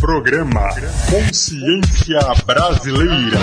Programa 0.00 0.70
Consciência 1.10 2.20
Brasileira. 2.46 3.38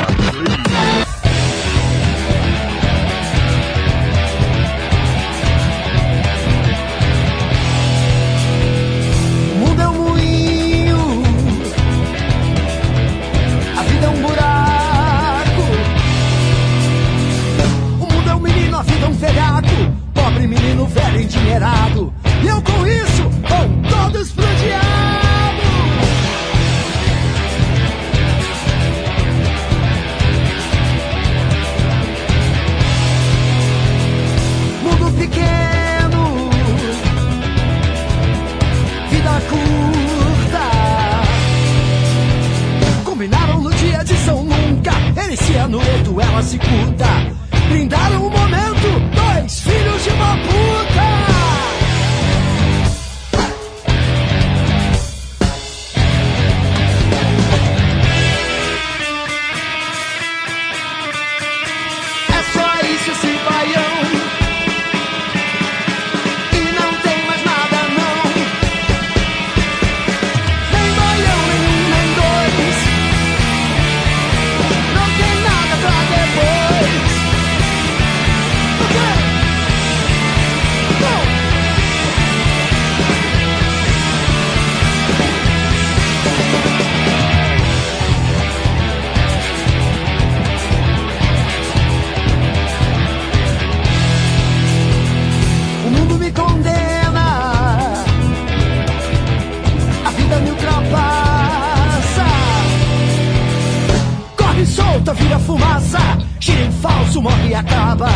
Solta, 105.07 105.23
vira 105.23 105.39
fumaça. 105.39 105.99
Gira 106.37 106.63
em 106.63 106.71
falso, 106.71 107.21
morre 107.21 107.49
e 107.49 107.55
acaba. 107.55 108.09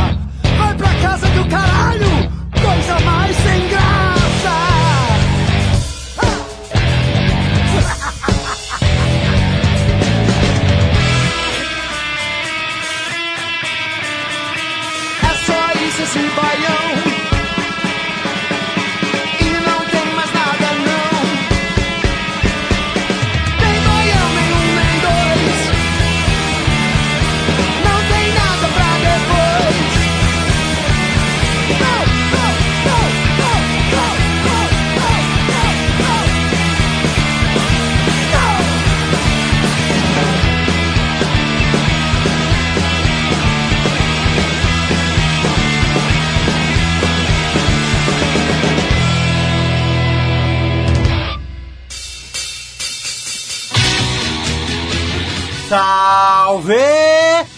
Vai 0.57 0.75
pra 0.75 0.93
casa 0.95 1.25
do 1.27 1.45
caralho. 1.47 2.29
Coisa 2.51 2.99
mais 3.05 3.33
sem 3.37 3.69
graça. 3.69 4.51
É 15.23 15.33
só 15.45 15.71
isso 15.87 16.01
esse 16.01 16.19
baião. 16.19 16.80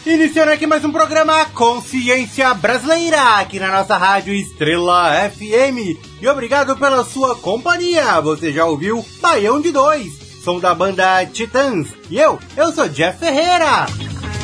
Iniciando 0.05 0.51
aqui 0.51 0.65
mais 0.65 0.85
um 0.85 0.91
programa 0.91 1.43
Consciência 1.47 2.53
Brasileira, 2.53 3.37
aqui 3.37 3.59
na 3.59 3.69
nossa 3.69 3.97
rádio 3.97 4.33
Estrela 4.33 5.29
FM. 5.29 5.99
E 6.21 6.27
obrigado 6.27 6.77
pela 6.77 7.03
sua 7.03 7.35
companhia. 7.35 8.21
Você 8.21 8.53
já 8.53 8.65
ouviu 8.65 9.05
Baião 9.21 9.59
de 9.59 9.71
Dois, 9.71 10.13
som 10.41 10.57
da 10.57 10.73
banda 10.73 11.25
Titãs. 11.25 11.89
E 12.09 12.17
eu, 12.17 12.39
eu 12.55 12.71
sou 12.71 12.87
Jeff 12.87 13.19
Ferreira. 13.19 13.87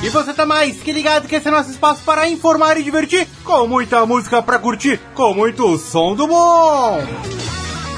E 0.03 0.09
você 0.09 0.33
tá 0.33 0.45
mais 0.45 0.81
que 0.81 0.91
ligado 0.91 1.27
que 1.27 1.35
esse 1.35 1.47
é 1.47 1.51
nosso 1.51 1.71
espaço 1.71 2.01
para 2.03 2.27
informar 2.27 2.77
e 2.77 2.83
divertir, 2.83 3.27
com 3.45 3.65
muita 3.65 4.05
música 4.05 4.41
pra 4.41 4.59
curtir, 4.59 4.99
com 5.13 5.33
muito 5.33 5.77
som 5.77 6.15
do 6.15 6.27
bom. 6.27 7.01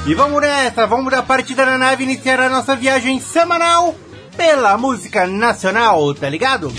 E 0.06 0.14
vamos 0.14 0.40
nessa, 0.40 0.86
vamos 0.86 1.10
da 1.10 1.22
partida 1.22 1.66
na 1.66 1.76
nave 1.76 2.04
iniciar 2.04 2.38
a 2.38 2.48
nossa 2.48 2.76
viagem 2.76 3.18
semanal 3.20 3.96
pela 4.36 4.76
música 4.76 5.26
nacional, 5.26 6.14
tá 6.14 6.28
ligado? 6.28 6.72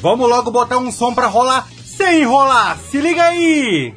Vamos 0.00 0.28
logo 0.28 0.50
botar 0.50 0.78
um 0.78 0.90
som 0.90 1.14
pra 1.14 1.26
rolar 1.26 1.68
sem 1.84 2.22
enrolar, 2.22 2.78
se 2.90 3.00
liga 3.00 3.22
aí! 3.22 3.92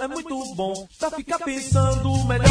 É 0.00 0.08
muito 0.08 0.54
bom. 0.54 0.88
Pra 0.98 1.10
ficar 1.10 1.38
pensando 1.40 2.24
melhor 2.24 2.43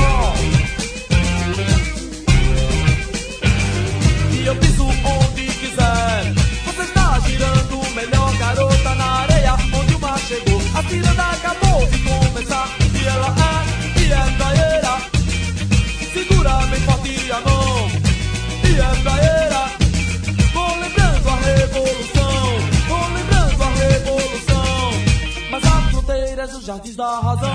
jardins 26.84 26.96
da 26.96 27.20
razão. 27.20 27.50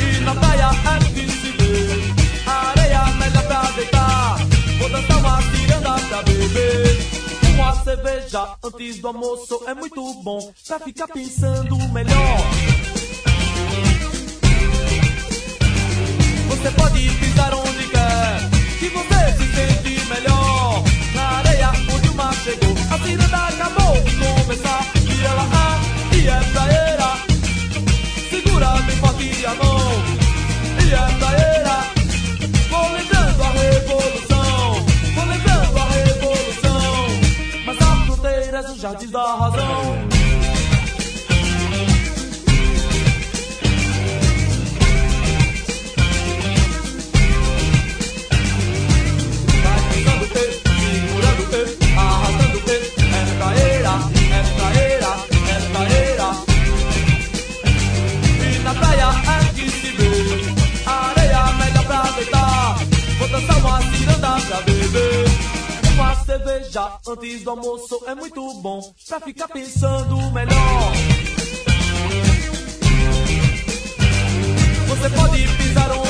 E 0.00 0.20
na 0.24 0.34
praia 0.34 0.70
é 0.70 1.00
se 1.00 1.50
vê 1.52 2.12
a 2.46 2.70
areia 2.70 3.04
melhor 3.18 3.44
pra 3.44 3.70
deitar. 3.72 4.38
Vou 4.78 4.88
dançar 4.88 5.18
uma 5.18 5.42
ciranda 5.42 5.94
pra 6.08 6.22
beber. 6.22 7.12
Uma 7.54 7.84
cerveja 7.84 8.56
antes 8.64 8.98
do 8.98 9.08
almoço 9.08 9.62
é 9.66 9.74
muito 9.74 10.14
bom 10.22 10.52
pra 10.66 10.78
ficar 10.80 11.08
pensando 11.08 11.76
melhor. 11.90 12.38
Você 16.48 16.70
pode 16.70 17.10
pisar 17.18 17.54
onde 17.54 17.88
quer, 17.88 18.51
que 18.82 18.88
você 18.88 19.32
se 19.38 19.46
sente 19.54 20.08
melhor. 20.08 20.82
Na 21.14 21.38
areia 21.38 21.70
onde 21.94 22.08
o 22.08 22.14
mar 22.14 22.34
chegou, 22.34 22.74
a 22.90 22.98
ciranda 22.98 23.36
acabou 23.36 23.94
de 24.02 24.16
começar. 24.16 24.84
E 25.06 25.24
ela, 25.24 25.46
ah, 25.52 25.80
e 26.16 26.28
é 26.28 26.40
praeira. 26.52 27.10
Segura 28.28 28.66
bem 28.82 28.96
forte 28.96 29.46
a 29.46 29.54
mão. 29.54 29.78
E 30.82 30.94
é 30.94 31.18
praeira. 31.20 31.76
Vou 32.70 32.92
lembrando 32.92 33.42
a 33.44 33.50
revolução. 33.50 34.84
Vou 35.14 35.24
lembrando 35.26 35.78
a 35.78 35.84
revolução. 35.98 37.06
Mas 37.66 37.80
a 37.80 38.06
fruteira 38.06 38.58
é 38.58 38.70
o 38.72 39.10
da 39.12 39.34
razão. 39.36 40.11
Antes 67.12 67.42
do 67.42 67.50
almoço 67.50 68.02
é 68.06 68.14
muito 68.14 68.54
bom 68.54 68.80
pra 69.06 69.20
ficar 69.20 69.48
pensando 69.48 70.16
melhor. 70.32 70.92
Você 74.88 75.10
pode 75.10 75.48
pisar 75.58 75.90
onde 75.92 76.01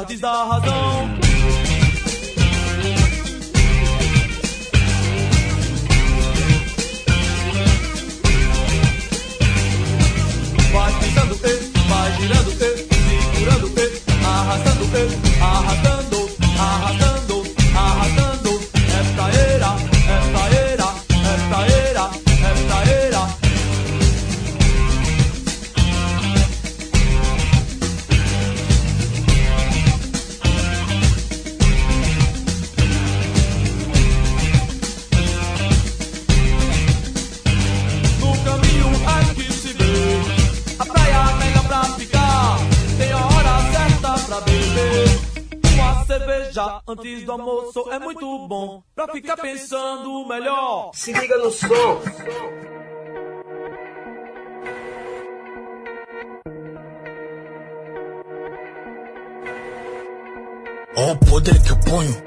jardins 0.00 0.20
da 0.20 0.44
razão. 0.44 1.09
Se 51.00 51.14
liga 51.14 51.38
no 51.38 51.50
som. 51.50 51.66
Ó 60.94 61.12
o 61.12 61.16
poder 61.16 61.62
que 61.62 61.70
eu 61.70 61.76
ponho. 61.78 62.22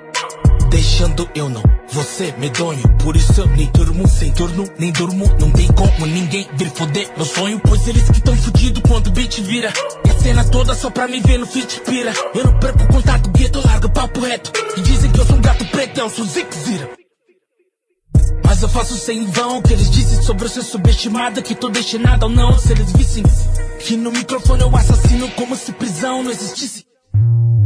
Deixando 0.72 1.30
eu 1.36 1.50
não, 1.50 1.62
você 1.88 2.34
medonho. 2.40 2.82
Por 2.98 3.16
isso 3.16 3.42
eu 3.42 3.46
nem 3.46 3.68
durmo 3.68 4.08
sem 4.08 4.32
turno, 4.34 4.68
nem 4.80 4.92
durmo. 4.92 5.28
Não 5.40 5.52
tem 5.52 5.68
como 5.68 6.08
ninguém 6.08 6.50
vir 6.54 6.72
foder 6.72 7.12
meu 7.16 7.28
sonho. 7.28 7.62
Pois 7.64 7.88
eles 7.88 8.10
que 8.10 8.24
tão 8.24 8.36
fudido 8.36 8.82
quando 8.82 9.10
o 9.10 9.12
beat 9.12 9.40
vira. 9.42 9.72
E 10.04 10.10
a 10.10 10.20
cena 10.20 10.44
toda 10.50 10.74
só 10.74 10.90
pra 10.90 11.08
me 11.08 11.22
ver 11.22 11.38
no 11.38 11.46
feat 11.46 11.80
pira. 11.82 12.12
Eu 12.34 12.46
não 12.46 12.60
perco 12.60 12.88
contato, 12.88 13.30
gueto, 13.30 13.62
larga 13.64 13.86
o 13.86 13.92
papo 13.92 14.20
reto. 14.22 14.52
E 14.76 14.82
dizem 14.82 15.12
que 15.12 15.20
eu 15.20 15.26
sou 15.28 15.36
um 15.36 15.42
gato 15.42 15.64
preto, 15.68 16.00
eu 16.00 16.10
sou 16.10 16.26
Zick 16.26 16.56
Zira. 16.58 17.03
Mas 18.54 18.62
eu 18.62 18.70
faço 18.70 18.96
sem 18.96 19.26
vão 19.26 19.64
que 19.64 19.74
eles 19.74 19.90
dizem 19.90 20.22
sobre 20.22 20.46
eu 20.46 20.50
ser 20.50 20.62
subestimada 20.62 21.42
Que 21.42 21.56
tô 21.56 21.70
destinada 21.70 22.28
ou 22.28 22.32
não, 22.32 22.56
se 22.60 22.72
eles 22.72 22.92
vissem 22.92 23.24
Que 23.80 23.98
no 23.98 24.12
microfone 24.12 24.62
eu 24.62 24.78
assassino 24.78 25.28
como 25.32 25.56
se 25.56 25.72
prisão 25.72 26.22
não 26.22 26.30
existisse. 26.30 26.86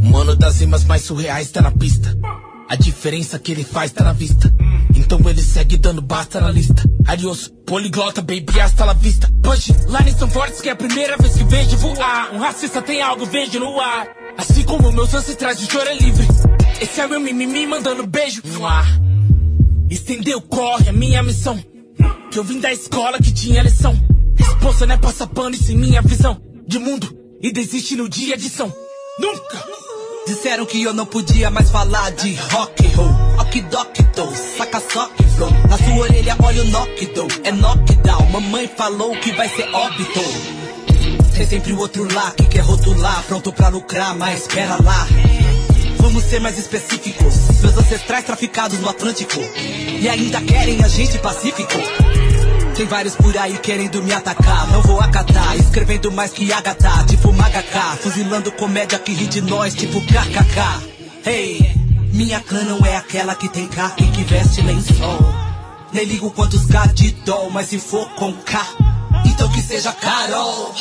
Mano 0.00 0.34
das 0.34 0.60
rimas 0.60 0.84
mais 0.84 1.02
surreais 1.02 1.50
tá 1.50 1.60
na 1.60 1.70
pista. 1.70 2.16
A 2.70 2.74
diferença 2.74 3.38
que 3.38 3.52
ele 3.52 3.64
faz 3.64 3.92
tá 3.92 4.02
na 4.02 4.14
vista. 4.14 4.50
Então 4.96 5.20
ele 5.28 5.42
segue 5.42 5.76
dando 5.76 6.00
basta 6.00 6.40
na 6.40 6.50
lista. 6.50 6.82
Adiós, 7.06 7.52
poliglota, 7.66 8.22
baby, 8.22 8.58
hasta 8.58 8.86
la 8.86 8.94
vista. 8.94 9.28
Push, 9.42 9.68
lines 9.88 10.16
são 10.18 10.30
fortes 10.30 10.62
que 10.62 10.70
é 10.70 10.72
a 10.72 10.76
primeira 10.76 11.18
vez 11.18 11.34
que 11.34 11.44
vejo 11.44 11.76
voar. 11.76 12.30
Um 12.32 12.38
racista 12.38 12.80
tem 12.80 13.02
algo, 13.02 13.26
vejo 13.26 13.60
no 13.60 13.78
ar. 13.78 14.08
Assim 14.38 14.62
como 14.62 14.90
meus 14.90 15.12
ancestrais, 15.12 15.60
o 15.60 15.70
choro 15.70 15.86
é 15.86 15.94
livre. 15.94 16.26
Esse 16.80 16.98
é 17.02 17.06
meu 17.06 17.20
mimimi 17.20 17.66
mandando 17.66 18.06
beijo 18.06 18.40
no 18.46 18.66
ar 18.66 19.07
Estendeu 19.90 20.40
corre, 20.40 20.88
é 20.88 20.92
minha 20.92 21.22
missão. 21.22 21.58
Que 22.30 22.38
eu 22.38 22.44
vim 22.44 22.60
da 22.60 22.72
escola 22.72 23.18
que 23.18 23.32
tinha 23.32 23.62
lição. 23.62 23.98
Resposta 24.36 24.86
não 24.86 24.94
é 24.94 24.98
passar 24.98 25.26
pano 25.26 25.54
e 25.54 25.58
sem 25.58 25.76
minha 25.76 26.02
visão 26.02 26.40
de 26.66 26.78
mundo. 26.78 27.16
E 27.40 27.50
desiste 27.52 27.96
no 27.96 28.08
dia 28.08 28.36
de 28.36 28.48
São. 28.50 28.72
Nunca! 29.18 29.64
Disseram 30.26 30.66
que 30.66 30.82
eu 30.82 30.92
não 30.92 31.06
podia 31.06 31.50
mais 31.50 31.70
falar 31.70 32.10
de 32.10 32.34
rock 32.34 32.86
roll. 32.88 33.10
Ok, 33.38 33.62
doc, 33.62 33.96
saca 34.58 34.82
só 34.92 35.06
que 35.08 35.24
flow. 35.24 35.50
Na 35.70 35.78
sua 35.78 35.96
orelha, 35.96 36.36
olha 36.42 36.62
o 36.62 36.66
knockdown. 36.66 37.28
É 37.44 37.52
knockdown. 37.52 38.30
Mamãe 38.30 38.68
falou 38.76 39.16
que 39.16 39.32
vai 39.32 39.48
ser 39.48 39.66
óbito. 39.74 40.20
Tem 41.34 41.46
sempre 41.46 41.72
o 41.72 41.78
outro 41.78 42.06
lá 42.12 42.30
que 42.32 42.44
quer 42.44 42.60
rotular. 42.60 43.24
Pronto 43.26 43.52
pra 43.52 43.68
lucrar, 43.68 44.14
mas 44.16 44.42
espera 44.42 44.76
lá. 44.82 45.06
Vamos 46.08 46.24
ser 46.24 46.40
mais 46.40 46.58
específicos. 46.58 47.34
Meus 47.60 47.76
ancestrais 47.76 48.24
traficados 48.24 48.78
no 48.80 48.88
Atlântico. 48.88 49.38
E 50.00 50.08
ainda 50.08 50.40
querem 50.40 50.82
a 50.82 50.88
gente 50.88 51.18
pacífico. 51.18 51.74
Tem 52.74 52.86
vários 52.86 53.14
por 53.14 53.36
aí 53.36 53.58
querendo 53.58 54.02
me 54.02 54.10
atacar. 54.10 54.72
Não 54.72 54.80
vou 54.80 54.98
acatar, 55.02 55.54
escrevendo 55.58 56.10
mais 56.10 56.32
que 56.32 56.50
Agatha, 56.50 57.04
tipo 57.06 57.30
Magaká. 57.30 57.98
Fuzilando 58.00 58.50
comédia 58.52 58.98
que 58.98 59.12
ri 59.12 59.26
de 59.26 59.42
nós, 59.42 59.74
tipo 59.74 60.00
KKK. 60.00 61.28
Hey, 61.28 61.74
minha 62.14 62.40
clã 62.40 62.64
não 62.64 62.86
é 62.86 62.96
aquela 62.96 63.34
que 63.34 63.50
tem 63.50 63.68
K 63.68 63.94
e 63.98 64.04
que 64.04 64.24
veste 64.24 64.62
lençol. 64.62 65.18
Nem 65.92 66.06
ligo 66.06 66.30
quantos 66.30 66.64
K 66.64 66.86
de 66.86 67.10
dó, 67.26 67.50
mas 67.52 67.68
se 67.68 67.78
for 67.78 68.08
com 68.14 68.32
K, 68.32 68.66
então 69.26 69.46
que 69.52 69.60
seja 69.60 69.92
Carol. 69.92 70.74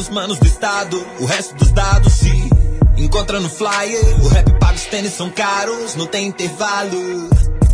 os 0.00 0.08
manos 0.08 0.38
do 0.38 0.46
estado. 0.46 1.06
O 1.20 1.24
resto 1.26 1.54
dos 1.54 1.70
dados 1.70 2.12
se 2.14 2.32
encontra 2.96 3.38
no 3.38 3.48
flyer. 3.48 4.24
O 4.24 4.28
rap 4.28 4.58
paga 4.58 4.74
os 4.74 4.84
tênis 4.84 5.12
são 5.12 5.30
caros, 5.30 5.94
não 5.94 6.06
tem 6.06 6.26
intervalo. 6.26 7.28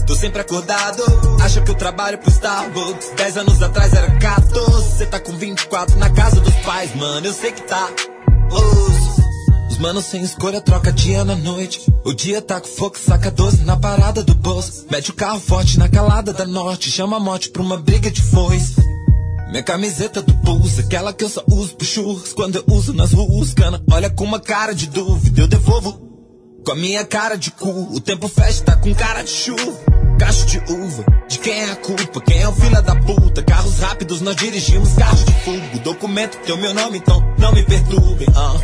Tô 0.07 0.15
sempre 0.15 0.41
acordado, 0.41 1.03
acha 1.43 1.61
que 1.61 1.71
eu 1.71 1.75
trabalho 1.75 2.19
pro 2.19 2.31
Starbucks. 2.31 3.13
Dez 3.17 3.37
anos 3.37 3.63
atrás 3.63 3.93
era 3.93 4.11
14, 4.19 4.99
cê 4.99 5.07
tá 5.07 5.19
com 5.19 5.33
24 5.33 5.99
na 5.99 6.11
casa 6.11 6.41
dos 6.41 6.55
pais, 6.57 6.95
mano. 6.95 7.27
Eu 7.27 7.33
sei 7.33 7.51
que 7.51 7.63
tá. 7.63 7.89
Os, 8.53 9.73
os 9.73 9.79
manos 9.79 10.05
sem 10.05 10.23
escolha 10.23 10.61
troca 10.61 10.93
dia 10.93 11.25
na 11.25 11.35
noite. 11.35 11.81
O 12.05 12.13
dia 12.13 12.41
tá 12.41 12.61
com 12.61 12.69
fogo, 12.69 12.97
saca 12.97 13.33
12 13.33 13.65
na 13.65 13.77
parada 13.77 14.23
do 14.23 14.35
bolso. 14.35 14.87
Mete 14.91 15.11
o 15.11 15.15
carro 15.15 15.41
forte 15.41 15.77
na 15.77 15.89
calada 15.89 16.33
da 16.33 16.47
norte, 16.47 16.91
chama 16.91 17.17
a 17.17 17.21
morte 17.21 17.51
pra 17.51 17.63
uma 17.63 17.77
briga 17.77 18.09
de 18.09 18.23
foice. 18.23 18.77
Minha 19.49 19.63
camiseta 19.63 20.21
do 20.21 20.35
Pulse, 20.39 20.81
aquela 20.81 21.13
que 21.13 21.23
eu 21.23 21.29
só 21.29 21.43
uso 21.47 21.77
pro 21.77 21.87
churros 21.87 22.33
Quando 22.33 22.57
eu 22.57 22.65
uso 22.69 22.93
nas 22.93 23.13
ruas, 23.13 23.55
cana 23.55 23.81
Olha 23.91 24.11
com 24.11 24.25
uma 24.25 24.41
cara 24.41 24.75
de 24.75 24.89
dúvida, 24.89 25.41
eu 25.41 25.47
devolvo 25.47 25.93
Com 26.65 26.73
a 26.73 26.77
minha 26.77 27.05
cara 27.05 27.37
de 27.37 27.51
cu 27.51 27.69
O 27.95 28.01
tempo 28.01 28.27
fecha, 28.29 28.65
tá 28.65 28.77
com 28.77 28.93
cara 28.95 29.23
de 29.23 29.31
chuva 29.31 29.97
Cacho 30.19 30.47
de 30.47 30.59
uva, 30.73 31.05
de 31.29 31.39
quem 31.39 31.53
é 31.53 31.71
a 31.71 31.77
culpa? 31.77 32.21
Quem 32.23 32.41
é 32.41 32.49
o 32.49 32.53
filho 32.53 32.83
da 32.83 32.97
puta? 32.97 33.43
Carros 33.43 33.79
rápidos, 33.81 34.23
nós 34.23 34.35
dirigimos 34.35 34.95
carros 34.95 35.25
de 35.25 35.33
fogo 35.45 35.79
documento 35.85 36.39
tem 36.39 36.55
o 36.55 36.59
meu 36.59 36.73
nome, 36.73 36.99
então 36.99 37.23
não 37.39 37.53
me 37.53 37.63
perturbem 37.63 38.27
ah. 38.35 38.57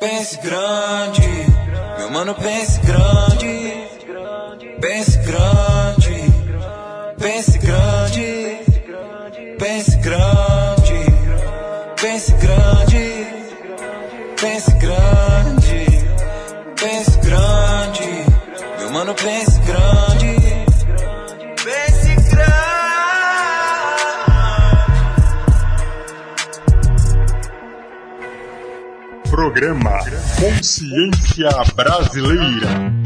pense 0.00 0.38
grande, 0.38 1.20
meu 1.98 2.10
mano, 2.10 2.34
pense 2.34 2.80
grande. 2.80 3.86
Pense 4.80 5.18
grande, 5.18 5.85
pense 7.26 7.58
grande, 7.58 8.58
pense 9.58 9.96
grande, 9.96 11.06
pense 12.00 12.32
grande, 12.40 13.26
pense 14.40 14.72
grande, 14.78 15.86
pense 16.76 17.16
grande, 17.26 18.08
meu 18.78 18.90
mano, 18.92 19.12
pense 19.14 19.58
grande, 19.66 20.36
pense 21.64 22.14
grande. 22.30 22.46
Programa 29.28 29.98
Consciência 30.38 31.50
Brasileira. 31.74 33.05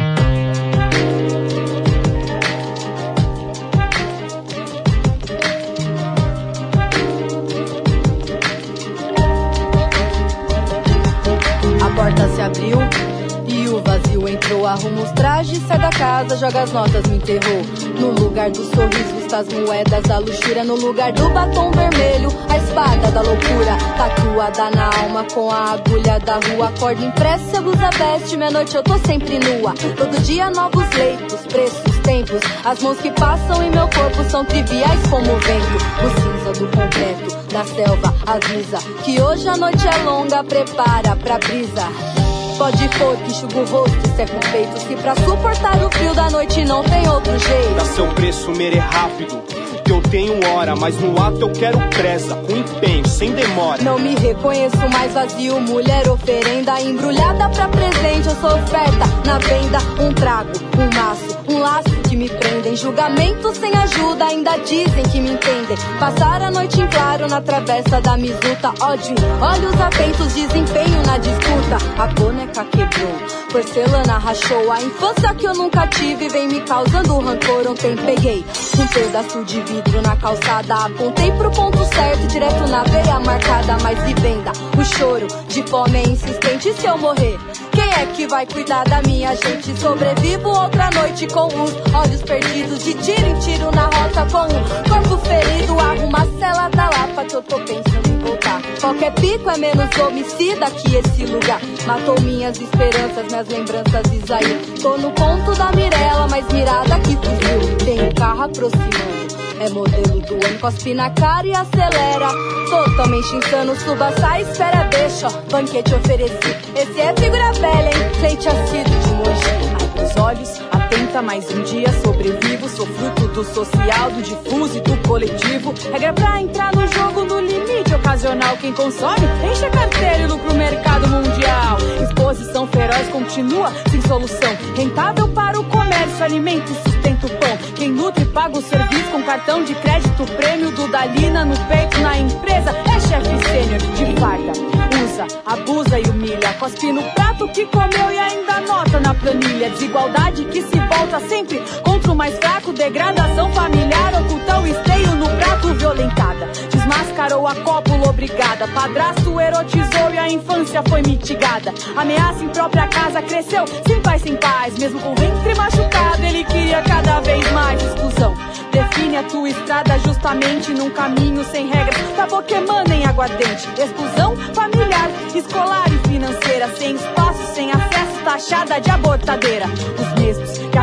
Entrou. 14.61 14.67
Arruma 14.67 15.03
os 15.03 15.11
trajes, 15.13 15.59
sai 15.67 15.79
da 15.79 15.91
casa, 15.91 16.37
joga 16.37 16.63
as 16.63 16.73
notas, 16.73 17.07
me 17.07 17.17
enterrou. 17.17 17.63
No 17.99 18.11
lugar 18.21 18.51
dos 18.51 18.67
sorrisos, 18.69 19.27
das 19.31 19.49
moedas 19.49 20.03
da 20.03 20.19
luxúria. 20.19 20.65
No 20.65 20.75
lugar 20.75 21.13
do 21.13 21.29
batom 21.31 21.71
vermelho, 21.71 22.29
a 22.49 22.57
espada 22.57 23.11
da 23.11 23.23
loucura. 23.23 23.77
Tatuada 23.97 24.71
na 24.71 24.91
alma 25.03 25.25
com 25.33 25.51
a 25.51 25.73
agulha 25.73 26.19
da 26.21 26.35
rua. 26.35 26.69
Acorda 26.69 27.05
impressa, 27.05 27.61
blusa 27.61 27.91
veste. 27.97 28.37
Meia 28.37 28.51
noite 28.51 28.77
eu 28.77 28.83
tô 28.83 28.99
sempre 28.99 29.39
nua. 29.39 29.75
Todo 29.97 30.23
dia 30.23 30.51
novos 30.51 30.89
leitos, 30.91 31.41
preços, 31.47 31.99
tempos. 32.03 32.41
As 32.65 32.81
mãos 32.83 32.99
que 32.99 33.11
passam 33.13 33.63
em 33.63 33.71
meu 33.71 33.89
corpo 33.89 34.25
são 34.31 34.45
triviais 34.45 35.01
como 35.09 35.33
o 35.33 35.39
vento. 35.39 35.77
O 36.05 36.21
cinza 36.21 36.61
do 36.61 36.67
concreto, 36.69 37.37
da 37.53 37.65
selva, 37.65 38.15
avisa. 38.27 38.79
Que 39.05 39.21
hoje 39.21 39.49
a 39.49 39.57
noite 39.57 39.87
é 39.87 40.03
longa, 40.05 40.45
prepara 40.45 41.17
pra 41.17 41.39
brisa. 41.39 42.20
Pode 42.61 42.91
pôr 42.91 43.17
que 43.17 43.31
enxuga 43.31 43.59
o 43.59 43.65
rosto 43.65 43.97
e 44.05 44.17
seca 44.17 44.37
o 44.37 44.53
peito. 44.53 44.79
Se 44.81 44.95
pra 44.97 45.17
suportar 45.17 45.83
o 45.83 45.91
frio 45.91 46.15
da 46.15 46.29
noite 46.29 46.63
não 46.67 46.85
tem 46.85 47.09
outro 47.09 47.33
jeito. 47.39 47.75
Dá 47.75 47.85
seu 47.87 48.07
preço, 48.09 48.51
mere 48.51 48.77
rápido. 48.77 49.43
Que 49.83 49.91
eu 49.91 50.03
tenho 50.03 50.47
hora, 50.47 50.77
mas 50.77 50.95
no 51.01 51.19
ato 51.19 51.41
eu 51.41 51.51
quero 51.53 51.79
presa, 51.89 52.37
com 52.37 52.55
empenho, 52.55 53.09
sem 53.09 53.33
demora. 53.33 53.83
Não 53.83 53.99
me 53.99 54.15
reconheço 54.15 54.77
mais 54.91 55.15
vazio, 55.15 55.59
mulher 55.59 56.07
oferenda 56.07 56.79
embrulhada 56.83 57.49
pra 57.49 57.67
presente. 57.67 58.29
Eu 58.29 58.37
sou 58.37 58.51
oferta 58.51 59.07
na 59.25 59.39
venda, 59.39 59.79
um 59.99 60.13
trago, 60.13 60.51
um 60.79 60.95
maço, 60.95 61.39
um 61.49 61.59
laço 61.59 61.91
que 62.09 62.17
me 62.17 62.29
prendem. 62.29 62.77
Julgamento 62.77 63.55
sem 63.55 63.75
ajuda, 63.77 64.27
ainda 64.27 64.57
dizem 64.59 65.03
que 65.11 65.21
me 65.21 65.33
entendem. 65.33 65.77
Passar 65.99 66.43
a 66.43 66.51
noite 66.51 66.81
em 66.81 66.87
claro 66.89 67.29
na 67.29 67.41
travessa 67.41 68.01
da 68.01 68.17
misuta. 68.17 68.73
Ódio, 68.81 69.15
olhos 69.41 69.81
atentos, 69.81 70.35
desempenho 70.35 71.03
na 71.07 71.19
disputa. 71.19 71.79
A 71.99 72.07
boneca 72.09 72.65
quebrou, 72.65 73.15
porcelana 73.51 74.19
rachou. 74.19 74.71
A 74.73 74.83
infância 74.83 75.35
que 75.35 75.47
eu 75.47 75.55
nunca 75.55 75.87
tive 75.87 76.29
vem 76.29 76.49
me 76.49 76.61
causando 76.63 77.19
rancor. 77.19 77.69
Ontem 77.69 77.97
peguei 77.97 78.45
um 78.79 78.87
pedaço 78.89 79.45
de 79.45 79.61
vidro 79.63 80.03
na 80.03 80.17
calçada. 80.17 80.75
Apontei 80.75 81.31
pro 81.33 81.51
ponto 81.51 81.79
certo, 81.95 82.27
direto 82.29 82.69
na 82.69 82.83
veia 82.85 83.21
marcada. 83.21 83.77
Mas 83.83 83.99
e 84.09 84.15
venda, 84.21 84.53
o 84.79 84.85
choro 84.85 85.27
de 85.49 85.63
fome 85.65 85.99
é 85.99 86.09
insistente. 86.09 86.73
Se 86.75 86.87
eu 86.87 86.99
morrer, 86.99 87.39
quem 87.73 87.91
é 87.91 88.07
que 88.07 88.27
vai 88.27 88.47
cuidar 88.47 88.85
da 88.85 89.01
minha 89.03 89.35
gente? 89.35 89.79
Sobrevivo 89.79 90.49
outra 90.49 90.91
noite 90.91 91.27
com 91.29 91.40
os 91.47 91.95
olhos 91.95 92.23
perdidos. 92.23 92.85
De 92.85 92.95
tiro 92.95 93.27
em 93.27 93.39
tiro 93.41 93.71
na 93.73 93.85
rota 93.85 94.27
com 94.31 94.47
o 94.47 94.89
corpo 94.89 95.19
ferido. 95.27 95.79
Arruma 95.79 96.23
a 96.23 96.39
cela 96.39 96.69
da 96.69 96.85
lapa 96.91 97.25
que 97.25 97.35
eu 97.35 97.43
tô 97.43 97.59
pensando 97.61 98.09
em 98.09 98.19
voltar. 98.19 98.61
Qualquer 98.81 99.13
pico 99.15 99.51
é 99.51 99.59
menos 99.59 99.99
homicida 99.99 100.71
que 100.71 100.97
esse 100.97 101.27
lugar. 101.27 101.61
Matou 101.87 102.21
minhas 102.21 102.61
esperanças, 102.61 103.27
minhas 103.27 103.49
lembranças, 103.49 104.13
Isaí. 104.13 104.79
Tô 104.83 104.97
no 104.97 105.11
ponto 105.13 105.55
da 105.55 105.73
Mirella, 105.73 106.29
mais 106.29 106.47
mirada 106.49 106.99
que 107.01 107.17
fugiu. 107.17 107.77
Tem 107.85 108.09
um 108.09 108.13
carro 108.13 108.43
aproximando. 108.43 109.21
É 109.61 109.69
modelo 109.69 110.21
do 110.21 110.35
ano, 110.47 110.59
cospe 110.59 110.95
na 110.95 111.11
cara 111.11 111.47
e 111.47 111.53
acelera. 111.53 112.31
Totalmente 112.71 113.37
insano, 113.37 113.77
suba, 113.77 114.11
sai, 114.19 114.41
espera, 114.41 114.85
deixa. 114.85 115.29
Banquete 115.51 115.95
ofereci. 115.95 116.57
Esse 116.75 116.99
é 116.99 117.15
figura 117.15 117.53
velha, 117.53 117.91
hein? 117.91 118.21
Leite 118.23 118.49
ácido 118.49 118.91
de 118.91 119.15
moji. 119.17 119.71
Abre 119.83 120.03
os 120.03 120.17
olhos, 120.17 120.70
atenta 120.91 121.23
mais 121.23 121.49
um 121.51 121.63
dia, 121.63 121.87
sobrevivo. 122.05 122.69
Sou 122.69 122.87
fruto 122.87 123.29
do 123.29 123.45
social, 123.45 124.11
do 124.11 124.23
difuso 124.23 124.77
e 124.77 124.81
do 124.81 124.97
coletivo. 125.09 125.73
Regra 125.93 126.13
pra 126.13 126.41
entrar 126.41 126.75
no 126.75 126.87
jogo 126.89 127.25
no 127.25 127.41
limite 127.41 127.95
ocasional. 127.95 128.57
Quem 128.57 128.73
consome, 128.73 129.27
enche 129.51 129.65
a 129.65 129.71
carteira 129.71 130.19
e 130.19 130.27
lucra 130.27 130.53
o 130.53 130.55
mercado 130.57 131.09
mundial. 131.09 131.79
Exposição 132.03 132.67
feroz 132.67 133.09
continua 133.09 133.73
sem 133.91 134.03
solução. 134.03 134.57
Rentável 134.77 135.29
para 135.29 135.61
o 135.61 135.65
comércio, 135.65 136.25
alimento 136.25 136.71
e 136.73 136.91
sustenta 136.91 137.27
o 137.27 137.31
pão. 137.31 137.57
Quem 137.77 137.91
nutre 137.91 138.25
paga 138.27 138.59
o 138.59 138.63
serviço 138.63 139.11
com 139.11 139.23
cartão 139.23 139.63
de 139.63 139.75
crédito, 139.77 140.25
prêmio 140.37 140.71
do 140.73 140.89
Dalina 140.89 141.45
no 141.45 141.57
peito 141.67 142.01
na 142.01 142.19
empresa. 142.19 142.71
É 142.71 143.01
chefe 143.01 143.49
sênior 143.49 143.79
de 143.79 144.21
farda. 144.21 144.80
Usa, 145.21 145.27
abusa 145.45 146.01
e 146.01 146.03
humilha. 146.09 146.55
Cospe 146.59 146.93
no 146.93 147.03
prato 147.13 147.47
que 147.49 147.67
comeu 147.67 148.11
e 148.11 148.19
ainda 148.19 148.61
nota 148.61 148.99
na 149.01 149.15
planilha. 149.15 149.69
Desigualdade 149.71 150.45
que 150.47 150.63
se 150.63 150.79
volta 150.89 151.21
sempre 151.29 151.63
o 152.09 152.15
mais 152.15 152.37
fraco. 152.39 152.73
Degradação 152.73 153.53
familiar, 153.53 154.15
oculta 154.23 154.61
o 154.61 154.67
esteio 154.67 155.15
no 155.17 155.29
prato 155.37 155.75
violentada. 155.75 156.47
Desmascarou 156.71 157.47
a 157.47 157.55
cópula 157.57 158.11
obrigada. 158.11 158.69
Padrasto 158.69 159.41
erotizou 159.41 160.11
e 160.13 160.19
a 160.19 160.29
infância 160.31 160.83
foi 160.89 161.03
mitigada. 161.03 161.73
Ameaça 161.97 162.45
em 162.45 162.49
própria 162.49 162.87
casa 162.89 163.23
cresceu 163.23 163.65
sem 163.87 164.01
paz, 164.01 164.23
sem 164.23 164.37
paz. 164.37 164.79
Mesmo 164.79 165.01
com 165.01 165.13
o 165.13 165.17
ventre 165.17 165.55
machucado, 165.55 166.23
ele 166.25 166.45
queria 166.45 166.83
cada 166.83 167.21
vez 167.21 167.51
mais 167.53 167.83
exclusão. 167.83 168.35
Define 168.73 169.17
a 169.17 169.23
tua 169.25 169.49
estrada 169.49 169.99
justamente 169.99 170.71
num 170.73 170.91
caminho 170.91 171.45
sem 171.45 171.69
regras. 171.69 172.01
Pra 172.15 172.27
Pokémon 172.27 172.85
em 172.93 173.05
aguardente. 173.05 173.69
Exclusão 173.79 174.37
familiar, 174.55 175.11
escolar 175.35 175.87
e 175.93 176.09
financeira. 176.09 176.69
Sem 176.77 176.95
espaço, 176.95 177.55
sem 177.55 177.71
acesso, 177.71 178.25
taxada 178.25 178.81
de 178.81 178.91
abortadeira. 178.91 179.67
Os 179.99 180.23
mesmos 180.23 180.59
que 180.59 180.79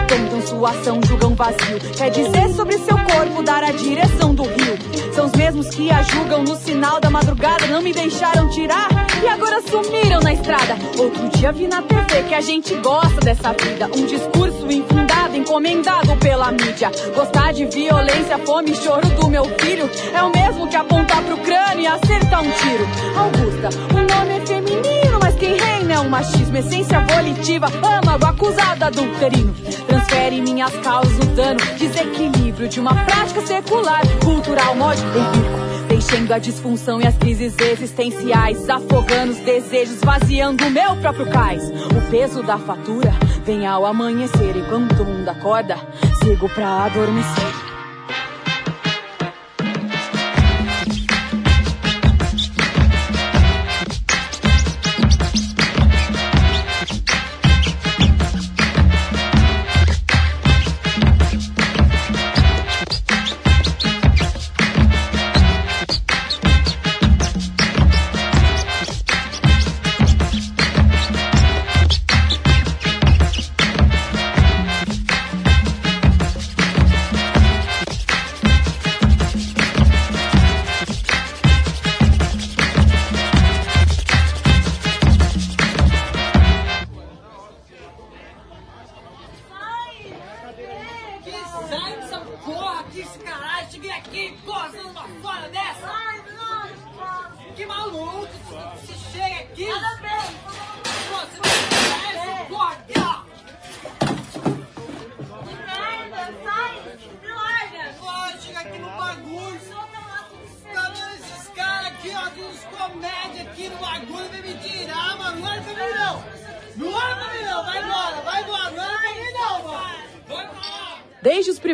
sua 0.58 0.72
ação 0.72 1.00
julgam 1.06 1.36
vazio. 1.36 1.80
Quer 1.96 2.10
dizer 2.10 2.50
sobre 2.50 2.78
seu 2.80 2.98
corpo 2.98 3.44
dar 3.44 3.64
a 3.64 3.72
direção 3.72 4.34
do 4.34 4.44
rio. 4.44 4.78
São 5.14 5.28
os 5.28 5.32
mesmos 5.34 5.70
que 5.70 5.92
a 5.92 6.02
julgam 6.02 6.44
no 6.44 6.56
sinal 6.56 7.00
da 7.00 7.12
madrugada. 7.12 7.68
Não 7.68 7.82
me 7.82 7.94
deixaram 7.94 8.50
tirar 8.50 8.88
e 9.24 9.28
agora 9.28 9.62
sumiram 9.62 10.20
na 10.22 10.34
estrada. 10.34 10.76
Outro 10.98 11.30
dia 11.30 11.52
vi 11.52 11.68
na 11.68 11.84
TV 11.84 12.24
que 12.24 12.34
a 12.34 12.42
gente 12.42 12.74
gosta 12.76 13.20
dessa 13.22 13.54
vida. 13.54 13.88
Um 13.96 14.06
discurso 14.06 14.70
infundado, 14.72 15.38
encomendado 15.38 16.16
pela 16.18 16.52
mídia. 16.52 16.92
Gostar 17.14 17.54
de 17.54 17.66
violência, 17.66 18.40
fome 18.40 18.72
e 18.72 18.76
choro 18.76 19.08
do 19.10 19.30
meu 19.30 19.46
filho 19.60 19.88
é 20.14 20.24
o 20.24 20.32
mesmo 20.32 20.68
que 20.68 20.76
apontar 20.76 21.22
pro 21.24 21.38
crânio 21.38 21.82
e 21.82 21.88
acertar 21.88 22.42
um 22.42 22.52
tiro. 22.52 22.88
Augusta, 23.16 23.70
o 23.94 24.16
nome 24.16 24.38
é 24.38 24.46
feminino, 24.46 25.20
mas 25.22 25.36
quem 25.36 25.56
reina 25.56 25.77
é 25.98 26.00
o 26.00 26.10
machismo. 26.10 26.56
Essência 26.56 27.00
volitiva, 27.02 27.68
âmago, 27.68 28.26
acusado, 28.26 28.86
adulterino. 28.86 29.54
Transfere 29.88 30.42
minhas 30.42 30.76
causas 30.78 31.18
o 31.18 31.26
dano, 31.36 31.60
desequilíbrio 31.78 32.70
de 32.70 32.80
uma 32.80 32.94
prática 33.06 33.42
secular, 33.46 34.02
cultural, 34.24 34.76
módico, 34.76 35.08
empírico. 35.08 35.88
Deixando 35.88 36.32
a 36.32 36.38
disfunção 36.38 37.02
e 37.02 37.08
as 37.08 37.18
crises 37.18 37.56
existenciais, 37.60 38.70
afogando 38.70 39.32
os 39.32 39.40
desejos, 39.40 40.00
vaziando 40.02 40.66
o 40.66 40.70
meu 40.70 40.96
próprio 40.98 41.30
cais. 41.30 41.64
O 41.64 42.12
peso 42.12 42.44
da 42.44 42.58
fatura 42.58 43.14
vem 43.44 43.66
ao 43.66 43.86
amanhecer, 43.86 44.56
enquanto 44.56 45.02
o 45.02 45.06
mundo 45.06 45.28
acorda, 45.30 45.78
sigo 46.22 46.48
pra 46.50 46.86
adormecer. 46.86 47.67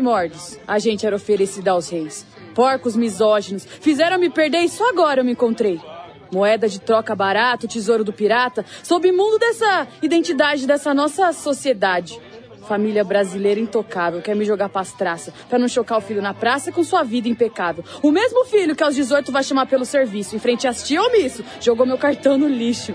Primórdios, 0.03 0.59
a 0.67 0.79
gente 0.79 1.05
era 1.07 1.15
oferecida 1.15 1.71
aos 1.71 1.87
reis. 1.87 2.25
Porcos 2.53 2.93
misóginos 2.93 3.65
fizeram 3.65 4.19
me 4.19 4.29
perder 4.29 4.59
e 4.59 4.67
só 4.67 4.89
agora 4.89 5.21
eu 5.21 5.23
me 5.23 5.31
encontrei. 5.31 5.79
Moeda 6.29 6.67
de 6.67 6.81
troca 6.81 7.15
barato, 7.15 7.69
tesouro 7.69 8.03
do 8.03 8.11
pirata, 8.11 8.65
sob 8.83 9.07
imundo 9.07 9.39
dessa 9.39 9.87
identidade 10.01 10.67
dessa 10.67 10.93
nossa 10.93 11.31
sociedade. 11.31 12.19
Família 12.67 13.03
brasileira 13.05 13.61
intocável, 13.61 14.21
quer 14.21 14.35
me 14.35 14.43
jogar 14.43 14.67
pras 14.67 14.91
traças, 14.91 15.33
pra 15.47 15.57
não 15.57 15.69
chocar 15.69 15.97
o 15.97 16.01
filho 16.01 16.21
na 16.21 16.33
praça 16.33 16.69
com 16.69 16.83
sua 16.83 17.03
vida 17.03 17.29
impecável. 17.29 17.85
O 18.01 18.11
mesmo 18.11 18.43
filho 18.43 18.75
que 18.75 18.83
aos 18.83 18.95
18 18.95 19.31
vai 19.31 19.43
chamar 19.43 19.67
pelo 19.67 19.85
serviço, 19.85 20.35
em 20.35 20.39
frente 20.39 20.67
às 20.67 20.85
tia 20.85 21.01
omisso, 21.01 21.45
jogou 21.61 21.85
meu 21.85 21.97
cartão 21.97 22.37
no 22.37 22.47
lixo. 22.49 22.93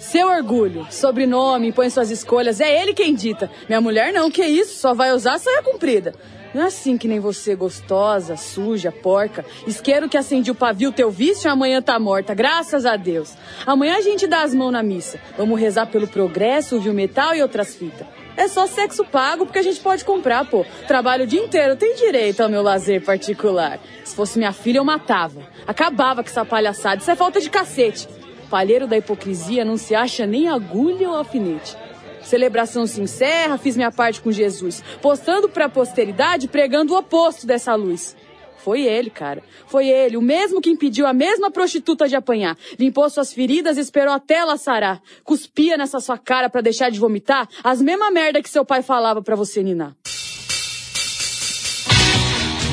Seu 0.00 0.28
orgulho, 0.28 0.86
sobrenome, 0.90 1.72
põe 1.72 1.90
suas 1.90 2.10
escolhas, 2.10 2.58
é 2.58 2.82
ele 2.82 2.94
quem 2.94 3.14
dita. 3.14 3.50
Minha 3.68 3.82
mulher 3.82 4.14
não, 4.14 4.30
que 4.30 4.42
isso, 4.42 4.78
só 4.80 4.94
vai 4.94 5.12
usar 5.12 5.38
saia 5.38 5.62
comprida. 5.62 6.14
Não 6.54 6.62
é 6.62 6.66
assim 6.66 6.96
que 6.96 7.06
nem 7.06 7.20
você, 7.20 7.54
gostosa, 7.54 8.34
suja, 8.34 8.90
porca. 8.90 9.44
Isqueiro 9.66 10.08
que 10.08 10.16
acendia 10.16 10.54
o 10.54 10.56
pavio, 10.56 10.90
teu 10.90 11.10
vício, 11.10 11.50
amanhã 11.50 11.82
tá 11.82 11.98
morta, 11.98 12.32
graças 12.32 12.86
a 12.86 12.96
Deus. 12.96 13.34
Amanhã 13.66 13.98
a 13.98 14.00
gente 14.00 14.26
dá 14.26 14.42
as 14.42 14.54
mãos 14.54 14.72
na 14.72 14.82
missa. 14.82 15.20
Vamos 15.36 15.60
rezar 15.60 15.84
pelo 15.86 16.08
progresso, 16.08 16.80
viu 16.80 16.94
metal 16.94 17.34
e 17.34 17.42
outras 17.42 17.74
fitas. 17.74 18.06
É 18.38 18.48
só 18.48 18.66
sexo 18.66 19.04
pago 19.04 19.44
porque 19.44 19.58
a 19.58 19.62
gente 19.62 19.80
pode 19.80 20.02
comprar, 20.02 20.46
pô. 20.46 20.64
Trabalho 20.88 21.24
o 21.24 21.26
dia 21.26 21.44
inteiro, 21.44 21.76
tem 21.76 21.94
direito 21.94 22.40
ao 22.40 22.48
meu 22.48 22.62
lazer 22.62 23.04
particular. 23.04 23.78
Se 24.02 24.16
fosse 24.16 24.38
minha 24.38 24.52
filha, 24.52 24.78
eu 24.78 24.84
matava. 24.84 25.42
Acabava 25.66 26.22
com 26.22 26.30
essa 26.30 26.42
palhaçada. 26.42 27.02
Isso 27.02 27.10
é 27.10 27.14
falta 27.14 27.38
de 27.38 27.50
cacete. 27.50 28.08
Palheiro 28.50 28.88
da 28.88 28.98
hipocrisia 28.98 29.64
não 29.64 29.76
se 29.76 29.94
acha 29.94 30.26
nem 30.26 30.48
agulha 30.48 31.08
ou 31.08 31.16
alfinete. 31.16 31.76
Celebração 32.22 32.86
se 32.86 33.00
encerra, 33.00 33.56
fiz 33.56 33.76
minha 33.76 33.92
parte 33.92 34.20
com 34.20 34.30
Jesus, 34.30 34.82
postando 35.00 35.48
pra 35.48 35.68
posteridade, 35.68 36.48
pregando 36.48 36.92
o 36.92 36.98
oposto 36.98 37.46
dessa 37.46 37.74
luz. 37.74 38.16
Foi 38.58 38.82
ele, 38.82 39.08
cara. 39.08 39.42
Foi 39.66 39.88
ele, 39.88 40.16
o 40.16 40.22
mesmo 40.22 40.60
que 40.60 40.68
impediu 40.68 41.06
a 41.06 41.14
mesma 41.14 41.50
prostituta 41.50 42.06
de 42.06 42.14
apanhar. 42.14 42.58
Limpou 42.78 43.08
suas 43.08 43.32
feridas 43.32 43.78
e 43.78 43.80
esperou 43.80 44.12
até 44.12 44.34
ela 44.34 44.58
sarar. 44.58 45.00
Cuspia 45.24 45.78
nessa 45.78 45.98
sua 45.98 46.18
cara 46.18 46.50
pra 46.50 46.60
deixar 46.60 46.90
de 46.90 47.00
vomitar 47.00 47.48
as 47.64 47.80
mesma 47.80 48.10
merda 48.10 48.42
que 48.42 48.50
seu 48.50 48.64
pai 48.64 48.82
falava 48.82 49.22
pra 49.22 49.34
você 49.34 49.62
ninar. 49.62 49.96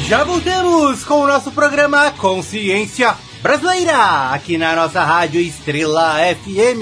Já 0.08 0.24
voltamos 0.24 1.04
com 1.06 1.22
o 1.22 1.28
nosso 1.28 1.52
programa 1.52 2.12
Consciência 2.12 3.27
Brasileira, 3.42 4.32
aqui 4.32 4.58
na 4.58 4.76
nossa 4.76 5.04
rádio 5.04 5.40
Estrela 5.40 6.16
FM. 6.36 6.82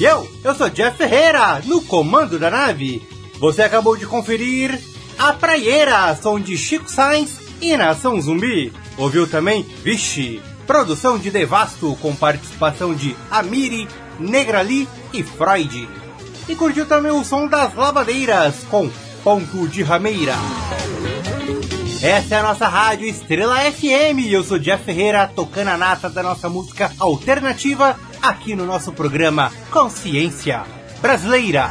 E 0.00 0.04
eu, 0.04 0.28
eu 0.42 0.54
sou 0.54 0.70
Jeff 0.70 0.96
Ferreira, 0.96 1.60
no 1.66 1.82
comando 1.82 2.38
da 2.38 2.50
nave. 2.50 3.02
Você 3.38 3.62
acabou 3.62 3.96
de 3.96 4.06
conferir 4.06 4.80
A 5.18 5.32
Praieira, 5.32 6.16
som 6.20 6.40
de 6.40 6.56
Chico 6.56 6.90
Sainz 6.90 7.38
e 7.60 7.76
Nação 7.76 8.20
Zumbi. 8.20 8.72
Ouviu 8.96 9.28
também 9.28 9.62
Vixe, 9.84 10.40
produção 10.66 11.18
de 11.18 11.30
Devasto 11.30 11.96
com 12.00 12.16
participação 12.16 12.94
de 12.94 13.14
Amiri, 13.30 13.86
Negrali 14.18 14.88
e 15.12 15.22
Freud. 15.22 15.88
E 16.48 16.54
curtiu 16.54 16.86
também 16.86 17.12
o 17.12 17.24
som 17.24 17.46
das 17.46 17.74
lavadeiras 17.74 18.64
com 18.70 18.90
Ponto 19.22 19.68
de 19.68 19.82
Rameira. 19.82 20.34
Essa 22.00 22.36
é 22.36 22.38
a 22.38 22.42
nossa 22.44 22.68
rádio 22.68 23.08
Estrela 23.08 23.58
FM. 23.72 24.30
Eu 24.30 24.44
sou 24.44 24.56
Jeff 24.56 24.84
Ferreira, 24.84 25.26
tocando 25.26 25.66
a 25.68 25.76
nata 25.76 26.08
da 26.08 26.22
nossa 26.22 26.48
música 26.48 26.92
alternativa 26.96 27.98
aqui 28.22 28.54
no 28.54 28.64
nosso 28.64 28.92
programa 28.92 29.50
Consciência 29.72 30.62
Brasileira. 31.02 31.68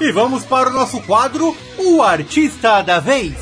E 0.00 0.12
vamos 0.12 0.44
para 0.44 0.70
o 0.70 0.72
nosso 0.72 1.00
quadro 1.02 1.56
O 1.76 2.00
Artista 2.00 2.80
da 2.80 3.00
Vez. 3.00 3.34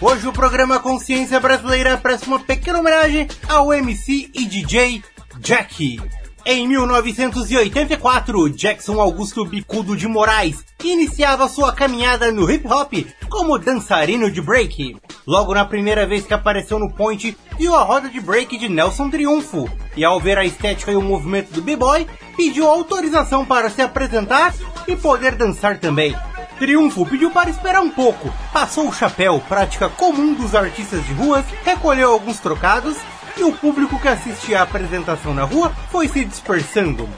Hoje 0.00 0.26
o 0.26 0.32
programa 0.32 0.80
Consciência 0.80 1.38
Brasileira 1.38 1.96
presta 1.96 2.26
uma 2.26 2.40
pequena 2.40 2.80
homenagem 2.80 3.28
ao 3.48 3.72
MC 3.72 4.30
e 4.34 4.46
DJ 4.46 5.04
Jack. 5.38 6.00
Em 6.44 6.66
1984, 6.66 8.50
Jackson 8.50 9.00
Augusto 9.00 9.44
Bicudo 9.44 9.96
de 9.96 10.08
Moraes 10.08 10.69
iniciava 10.88 11.48
sua 11.48 11.72
caminhada 11.72 12.32
no 12.32 12.50
hip 12.50 12.66
hop 12.66 12.92
como 13.28 13.58
dançarino 13.58 14.30
de 14.30 14.40
break. 14.40 14.96
Logo 15.26 15.54
na 15.54 15.64
primeira 15.64 16.06
vez 16.06 16.26
que 16.26 16.34
apareceu 16.34 16.78
no 16.78 16.92
Point, 16.92 17.36
viu 17.58 17.74
a 17.74 17.82
roda 17.82 18.08
de 18.08 18.20
break 18.20 18.58
de 18.58 18.68
Nelson 18.68 19.10
Triunfo 19.10 19.68
e 19.96 20.04
ao 20.04 20.18
ver 20.20 20.38
a 20.38 20.44
estética 20.44 20.90
e 20.92 20.96
o 20.96 21.02
movimento 21.02 21.52
do 21.52 21.62
b-boy, 21.62 22.06
pediu 22.36 22.68
autorização 22.68 23.44
para 23.44 23.68
se 23.70 23.82
apresentar 23.82 24.54
e 24.86 24.96
poder 24.96 25.34
dançar 25.34 25.78
também. 25.78 26.16
Triunfo 26.58 27.06
pediu 27.06 27.30
para 27.30 27.50
esperar 27.50 27.80
um 27.80 27.90
pouco, 27.90 28.32
passou 28.52 28.88
o 28.88 28.92
chapéu, 28.92 29.42
prática 29.48 29.88
comum 29.88 30.34
dos 30.34 30.54
artistas 30.54 31.04
de 31.06 31.12
ruas, 31.12 31.44
recolheu 31.64 32.12
alguns 32.12 32.38
trocados 32.38 32.96
e 33.36 33.42
o 33.42 33.52
público 33.52 33.98
que 33.98 34.08
assistia 34.08 34.60
à 34.60 34.62
apresentação 34.62 35.32
na 35.32 35.44
rua 35.44 35.72
foi 35.90 36.08
se 36.08 36.24
dispersando. 36.24 37.08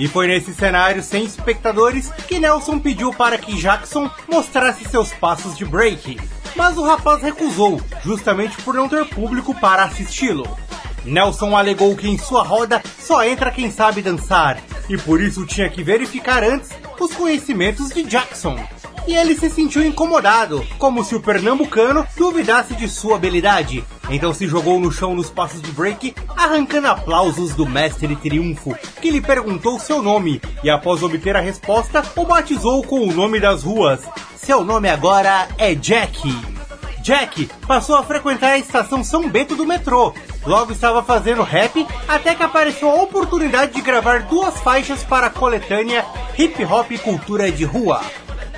E 0.00 0.08
foi 0.08 0.26
nesse 0.26 0.54
cenário 0.54 1.02
sem 1.02 1.24
espectadores 1.24 2.10
que 2.26 2.38
Nelson 2.38 2.78
pediu 2.78 3.12
para 3.12 3.36
que 3.36 3.54
Jackson 3.54 4.10
mostrasse 4.26 4.86
seus 4.86 5.12
passos 5.12 5.54
de 5.58 5.66
break. 5.66 6.18
Mas 6.56 6.78
o 6.78 6.82
rapaz 6.82 7.22
recusou, 7.22 7.78
justamente 8.02 8.56
por 8.62 8.74
não 8.74 8.88
ter 8.88 9.04
público 9.04 9.54
para 9.60 9.84
assisti-lo. 9.84 10.48
Nelson 11.04 11.54
alegou 11.54 11.94
que 11.94 12.08
em 12.08 12.16
sua 12.16 12.42
roda 12.42 12.82
só 12.98 13.22
entra 13.22 13.50
quem 13.50 13.70
sabe 13.70 14.00
dançar, 14.00 14.58
e 14.88 14.96
por 14.96 15.20
isso 15.20 15.44
tinha 15.44 15.68
que 15.68 15.82
verificar 15.82 16.42
antes 16.42 16.70
os 16.98 17.12
conhecimentos 17.12 17.90
de 17.90 18.02
Jackson. 18.02 18.58
E 19.06 19.14
ele 19.14 19.34
se 19.34 19.50
sentiu 19.50 19.84
incomodado, 19.84 20.64
como 20.78 21.04
se 21.04 21.14
o 21.14 21.20
pernambucano 21.20 22.06
duvidasse 22.16 22.74
de 22.74 22.88
sua 22.88 23.16
habilidade. 23.16 23.84
Então 24.08 24.32
se 24.34 24.46
jogou 24.46 24.78
no 24.78 24.92
chão 24.92 25.14
nos 25.14 25.30
passos 25.30 25.62
de 25.62 25.70
break, 25.72 26.14
arrancando 26.36 26.88
aplausos 26.88 27.54
do 27.54 27.66
mestre 27.66 28.14
triunfo, 28.16 28.76
que 29.00 29.10
lhe 29.10 29.20
perguntou 29.20 29.78
seu 29.78 30.02
nome, 30.02 30.40
e 30.62 30.70
após 30.70 31.02
obter 31.02 31.36
a 31.36 31.40
resposta, 31.40 32.02
o 32.16 32.24
batizou 32.24 32.82
com 32.82 33.00
o 33.00 33.12
nome 33.12 33.40
das 33.40 33.62
ruas. 33.62 34.00
Seu 34.36 34.64
nome 34.64 34.88
agora 34.88 35.48
é 35.58 35.74
Jack. 35.74 36.59
Jack 37.02 37.48
passou 37.66 37.96
a 37.96 38.02
frequentar 38.02 38.52
a 38.52 38.58
estação 38.58 39.02
São 39.02 39.28
Bento 39.28 39.56
do 39.56 39.66
metrô. 39.66 40.14
Logo 40.46 40.72
estava 40.72 41.02
fazendo 41.02 41.42
rap 41.42 41.86
até 42.06 42.34
que 42.34 42.42
apareceu 42.42 42.90
a 42.90 43.02
oportunidade 43.02 43.72
de 43.72 43.80
gravar 43.80 44.22
duas 44.22 44.60
faixas 44.60 45.02
para 45.02 45.26
a 45.26 45.30
coletânea 45.30 46.04
Hip 46.38 46.64
Hop 46.64 46.90
Cultura 47.02 47.50
de 47.50 47.64
Rua, 47.64 48.02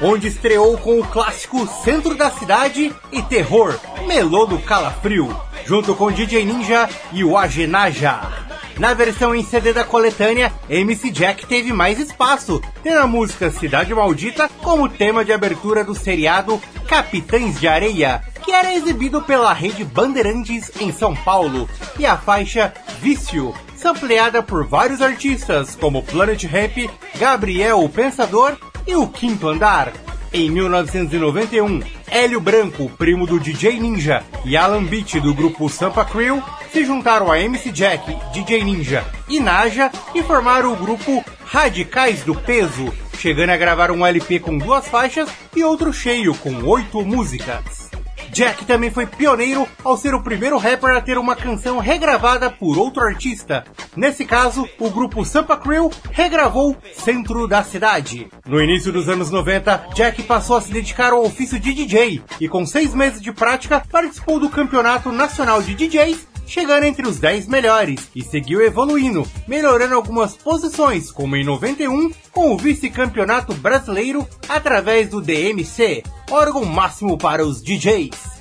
onde 0.00 0.28
estreou 0.28 0.76
com 0.78 1.00
o 1.00 1.06
clássico 1.06 1.66
Centro 1.84 2.14
da 2.14 2.30
Cidade 2.30 2.94
e 3.10 3.22
Terror, 3.22 3.78
Melô 4.06 4.46
do 4.46 4.58
Calafrio, 4.58 5.34
junto 5.64 5.94
com 5.94 6.12
DJ 6.12 6.44
Ninja 6.44 6.88
e 7.12 7.24
o 7.24 7.36
Agenaja. 7.36 8.51
Na 8.78 8.94
versão 8.94 9.34
em 9.34 9.44
CD 9.44 9.72
da 9.72 9.84
coletânea, 9.84 10.52
MC 10.68 11.10
Jack 11.10 11.46
teve 11.46 11.72
mais 11.72 11.98
espaço, 11.98 12.60
tendo 12.82 13.00
a 13.00 13.06
música 13.06 13.50
Cidade 13.50 13.94
Maldita 13.94 14.48
como 14.62 14.88
tema 14.88 15.24
de 15.24 15.32
abertura 15.32 15.84
do 15.84 15.94
seriado 15.94 16.60
Capitães 16.88 17.60
de 17.60 17.68
Areia, 17.68 18.22
que 18.42 18.50
era 18.50 18.74
exibido 18.74 19.22
pela 19.22 19.52
rede 19.52 19.84
Bandeirantes 19.84 20.70
em 20.80 20.90
São 20.90 21.14
Paulo, 21.14 21.68
e 21.98 22.06
a 22.06 22.16
faixa 22.16 22.72
Vício, 23.00 23.54
sampleada 23.76 24.42
por 24.42 24.66
vários 24.66 25.02
artistas 25.02 25.74
como 25.74 26.02
Planet 26.02 26.44
Ramp, 26.44 26.90
Gabriel 27.18 27.82
o 27.82 27.88
Pensador 27.88 28.56
e 28.86 28.94
o 28.96 29.06
Quinto 29.06 29.48
Andar. 29.48 29.92
Em 30.32 30.50
1991, 30.50 31.82
Hélio 32.10 32.40
Branco, 32.40 32.90
primo 32.96 33.26
do 33.26 33.38
DJ 33.38 33.78
Ninja, 33.78 34.24
e 34.44 34.56
Alan 34.56 34.84
Beach 34.84 35.20
do 35.20 35.34
grupo 35.34 35.68
Sampa 35.68 36.04
Crew 36.04 36.42
se 36.72 36.84
juntaram 36.84 37.30
a 37.30 37.38
MC 37.38 37.70
Jack, 37.70 38.16
DJ 38.32 38.64
Ninja 38.64 39.04
e 39.28 39.38
Naja 39.38 39.90
e 40.14 40.22
formaram 40.22 40.72
o 40.72 40.76
grupo 40.76 41.22
Radicais 41.44 42.22
do 42.22 42.34
Peso, 42.34 42.90
chegando 43.18 43.50
a 43.50 43.56
gravar 43.58 43.90
um 43.90 44.06
LP 44.06 44.40
com 44.40 44.56
duas 44.56 44.88
faixas 44.88 45.28
e 45.54 45.62
outro 45.62 45.92
cheio 45.92 46.34
com 46.34 46.64
oito 46.64 47.04
músicas. 47.04 47.90
Jack 48.30 48.64
também 48.64 48.90
foi 48.90 49.04
pioneiro 49.04 49.68
ao 49.84 49.98
ser 49.98 50.14
o 50.14 50.22
primeiro 50.22 50.56
rapper 50.56 50.96
a 50.96 51.02
ter 51.02 51.18
uma 51.18 51.36
canção 51.36 51.78
regravada 51.78 52.48
por 52.48 52.78
outro 52.78 53.02
artista. 53.02 53.64
Nesse 53.94 54.24
caso, 54.24 54.66
o 54.78 54.88
grupo 54.88 55.22
Sampa 55.22 55.54
Crew 55.58 55.90
regravou 56.10 56.74
Centro 56.94 57.46
da 57.46 57.62
Cidade. 57.62 58.28
No 58.46 58.58
início 58.58 58.90
dos 58.90 59.10
anos 59.10 59.30
90, 59.30 59.88
Jack 59.94 60.22
passou 60.22 60.56
a 60.56 60.62
se 60.62 60.72
dedicar 60.72 61.12
ao 61.12 61.22
ofício 61.22 61.60
de 61.60 61.74
DJ 61.74 62.22
e 62.40 62.48
com 62.48 62.64
seis 62.64 62.94
meses 62.94 63.20
de 63.20 63.30
prática 63.30 63.82
participou 63.92 64.40
do 64.40 64.48
Campeonato 64.48 65.12
Nacional 65.12 65.62
de 65.62 65.74
DJs 65.74 66.31
chegando 66.46 66.84
entre 66.84 67.06
os 67.06 67.18
10 67.18 67.48
melhores 67.48 68.08
e 68.14 68.22
seguiu 68.22 68.60
evoluindo, 68.60 69.26
melhorando 69.46 69.94
algumas 69.94 70.36
posições, 70.36 71.10
como 71.10 71.36
em 71.36 71.44
91 71.44 72.10
com 72.30 72.52
o 72.52 72.58
vice-campeonato 72.58 73.54
brasileiro 73.54 74.26
através 74.48 75.08
do 75.08 75.20
DMC, 75.20 76.02
órgão 76.30 76.64
máximo 76.64 77.16
para 77.16 77.44
os 77.44 77.62
DJs. 77.62 78.32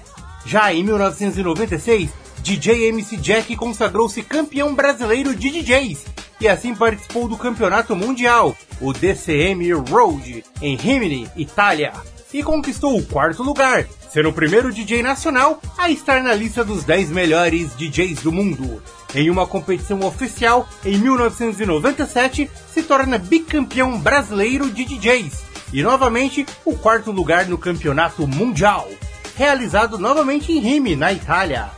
Já 0.46 0.74
em 0.74 0.84
1996, 0.84 2.10
DJ 2.42 2.88
MC 2.88 3.18
Jack 3.18 3.56
consagrou-se 3.56 4.22
campeão 4.24 4.74
brasileiro 4.74 5.36
de 5.36 5.50
DJs 5.50 6.06
e 6.42 6.48
assim 6.48 6.74
participou 6.74 7.28
do 7.28 7.38
campeonato 7.38 7.96
mundial, 7.96 8.58
o 8.82 8.92
DCM 8.92 9.72
Road, 9.74 10.44
em 10.60 10.76
Rimini, 10.76 11.30
Itália, 11.38 11.94
e 12.34 12.44
conquistou 12.44 12.98
o 12.98 13.06
quarto 13.06 13.44
lugar, 13.44 13.88
sendo 14.10 14.30
o 14.30 14.34
primeiro 14.34 14.72
DJ 14.72 15.02
nacional 15.04 15.62
a 15.78 15.90
estar 15.90 16.22
na 16.24 16.34
lista 16.34 16.64
dos 16.64 16.84
10 16.84 17.10
melhores 17.10 17.76
DJs 17.76 18.22
do 18.22 18.32
mundo. 18.32 18.82
Em 19.14 19.30
uma 19.30 19.46
competição 19.46 20.00
oficial, 20.02 20.68
em 20.86 20.98
1997, 20.98 22.50
se 22.74 22.84
torna 22.84 23.18
bicampeão 23.18 24.00
brasileiro 24.00 24.70
de 24.70 24.86
DJs 24.86 25.44
e 25.74 25.84
novamente 25.84 26.46
o 26.66 26.78
quarto 26.78 27.12
lugar 27.12 27.48
no 27.48 27.58
campeonato 27.58 28.28
mundial, 28.28 28.88
realizado 29.36 29.98
novamente 29.98 30.52
em 30.52 30.60
Rime, 30.60 30.96
na 30.96 31.12
Itália. 31.12 31.70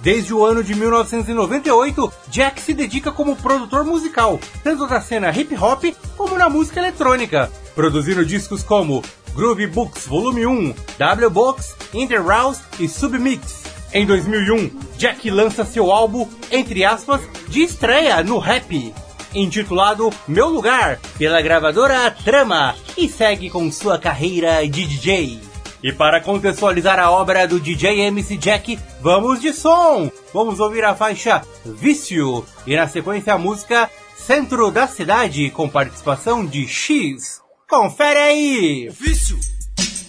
Desde 0.00 0.32
o 0.32 0.42
ano 0.42 0.64
de 0.64 0.74
1998, 0.74 2.12
Jack 2.28 2.62
se 2.62 2.72
dedica 2.72 3.12
como 3.12 3.36
produtor 3.36 3.84
musical, 3.84 4.40
tanto 4.64 4.86
da 4.86 4.98
cena 5.00 5.30
hip 5.30 5.54
hop 5.56 5.84
como 6.16 6.38
na 6.38 6.48
música 6.48 6.80
eletrônica, 6.80 7.52
produzindo 7.74 8.24
discos 8.24 8.62
como 8.62 9.02
Groove 9.34 9.66
Books 9.68 10.06
Volume 10.06 10.46
1, 10.46 10.74
W 10.98 11.30
Box, 11.30 11.76
Interhouse 11.94 12.60
e 12.78 12.88
Submix. 12.88 13.62
Em 13.92 14.06
2001, 14.06 14.70
Jack 14.96 15.28
lança 15.30 15.64
seu 15.64 15.90
álbum, 15.90 16.28
entre 16.50 16.84
aspas, 16.84 17.20
de 17.48 17.62
estreia 17.62 18.22
no 18.22 18.38
rap, 18.38 18.94
intitulado 19.34 20.10
Meu 20.28 20.48
Lugar, 20.48 21.00
pela 21.18 21.42
gravadora 21.42 22.10
Trama, 22.10 22.74
e 22.96 23.08
segue 23.08 23.50
com 23.50 23.70
sua 23.72 23.98
carreira 23.98 24.66
de 24.68 24.86
DJ. 24.86 25.40
E 25.82 25.92
para 25.92 26.20
contextualizar 26.20 26.98
a 26.98 27.10
obra 27.10 27.48
do 27.48 27.58
DJ 27.58 28.02
MC 28.02 28.36
Jack, 28.36 28.78
vamos 29.00 29.40
de 29.40 29.52
som! 29.52 30.10
Vamos 30.32 30.60
ouvir 30.60 30.84
a 30.84 30.94
faixa 30.94 31.42
Vício 31.64 32.44
e 32.66 32.76
na 32.76 32.86
sequência 32.86 33.32
a 33.32 33.38
música 33.38 33.90
Centro 34.14 34.70
da 34.70 34.86
Cidade 34.86 35.50
com 35.50 35.68
participação 35.68 36.44
de 36.44 36.68
X. 36.68 37.40
Confere 37.70 38.18
aí! 38.18 38.88
O 38.88 38.92
vício 38.92 39.38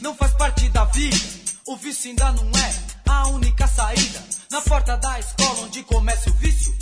não 0.02 0.16
faz 0.16 0.34
parte 0.34 0.68
da 0.70 0.84
vida, 0.86 1.16
o 1.68 1.78
vício 1.78 2.10
ainda 2.10 2.32
não 2.32 2.50
é 2.60 2.74
a 3.08 3.28
única 3.28 3.68
saída. 3.68 4.26
Na 4.50 4.60
porta 4.62 4.98
da 4.98 5.20
escola 5.20 5.66
onde 5.66 5.84
começa 5.84 6.32
o 6.32 6.34
vício, 6.34 6.76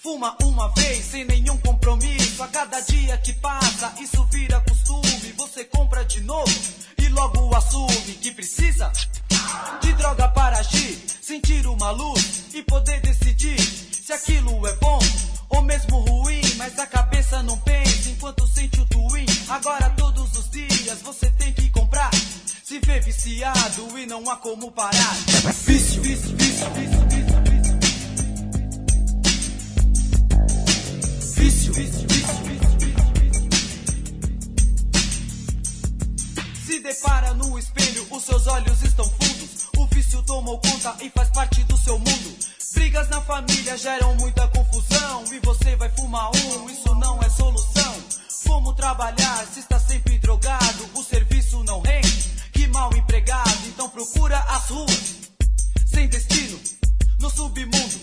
fuma 0.00 0.36
uma 0.44 0.68
vez 0.74 1.04
sem 1.04 1.24
nenhum 1.24 1.58
compromisso. 1.58 2.40
A 2.44 2.46
cada 2.46 2.80
dia 2.82 3.18
que 3.18 3.32
passa, 3.40 3.92
isso 4.00 4.24
vira 4.30 4.60
costume. 4.60 5.34
Você 5.36 5.64
compra 5.64 6.04
de 6.04 6.20
novo 6.20 6.62
e 6.96 7.08
logo 7.08 7.52
assume 7.56 8.14
que 8.22 8.30
precisa 8.30 8.92
de 9.80 9.92
droga 9.94 10.28
para 10.28 10.60
agir, 10.60 10.96
sentir 11.20 11.66
uma 11.66 11.90
luz 11.90 12.54
e 12.54 12.62
poder 12.62 13.00
decidir 13.00 13.58
se 13.58 14.12
aquilo 14.12 14.64
é 14.64 14.76
bom 14.76 15.00
ou 15.48 15.60
mesmo 15.60 15.98
ruim. 15.98 16.43
Mas 16.56 16.78
a 16.78 16.86
cabeça 16.86 17.42
não 17.42 17.58
pensa 17.58 18.10
enquanto 18.10 18.46
sente 18.46 18.80
o 18.80 18.86
twin. 18.86 19.26
Agora 19.48 19.90
todos 19.90 20.36
os 20.38 20.48
dias 20.50 21.02
você 21.02 21.30
tem 21.32 21.52
que 21.52 21.68
comprar. 21.70 22.10
Se 22.64 22.78
vê 22.78 23.00
viciado 23.00 23.98
e 23.98 24.06
não 24.06 24.28
há 24.30 24.36
como 24.36 24.70
parar. 24.70 25.14
Vício, 25.66 26.00
vício, 26.00 26.36
vício, 26.36 26.70
vício, 26.70 27.06
vício. 27.10 27.34
Vício, 31.34 31.72
vício, 31.72 32.06
vício, 32.08 32.38
vício. 32.44 32.64
Se 36.64 36.80
depara 36.80 37.34
no 37.34 37.58
espelho, 37.58 38.06
os 38.10 38.22
seus 38.22 38.46
olhos 38.46 38.82
estão 38.82 39.04
fundos. 39.04 39.68
O 39.76 39.86
vício 39.86 40.22
tomou 40.22 40.58
conta 40.60 40.96
e 41.02 41.10
faz 41.10 41.28
parte 41.30 41.62
do 41.64 41.76
seu 41.76 41.98
mundo. 41.98 42.53
Brigas 42.74 43.08
na 43.08 43.20
família 43.20 43.76
geram 43.78 44.14
muita 44.16 44.46
confusão. 44.48 45.24
E 45.32 45.38
você 45.40 45.76
vai 45.76 45.88
fumar 45.90 46.30
um, 46.30 46.68
isso 46.68 46.94
não 46.96 47.20
é 47.22 47.30
solução. 47.30 47.94
Como 48.46 48.74
trabalhar 48.74 49.46
se 49.46 49.60
está 49.60 49.78
sempre 49.78 50.18
drogado? 50.18 50.88
O 50.94 51.02
serviço 51.02 51.62
não 51.64 51.80
rende, 51.80 52.30
que 52.52 52.66
mal 52.68 52.94
empregado. 52.94 53.66
Então 53.68 53.88
procura 53.88 54.38
as 54.38 54.68
ruas, 54.68 55.14
sem 55.86 56.08
destino, 56.08 56.60
no 57.20 57.30
submundo. 57.30 58.00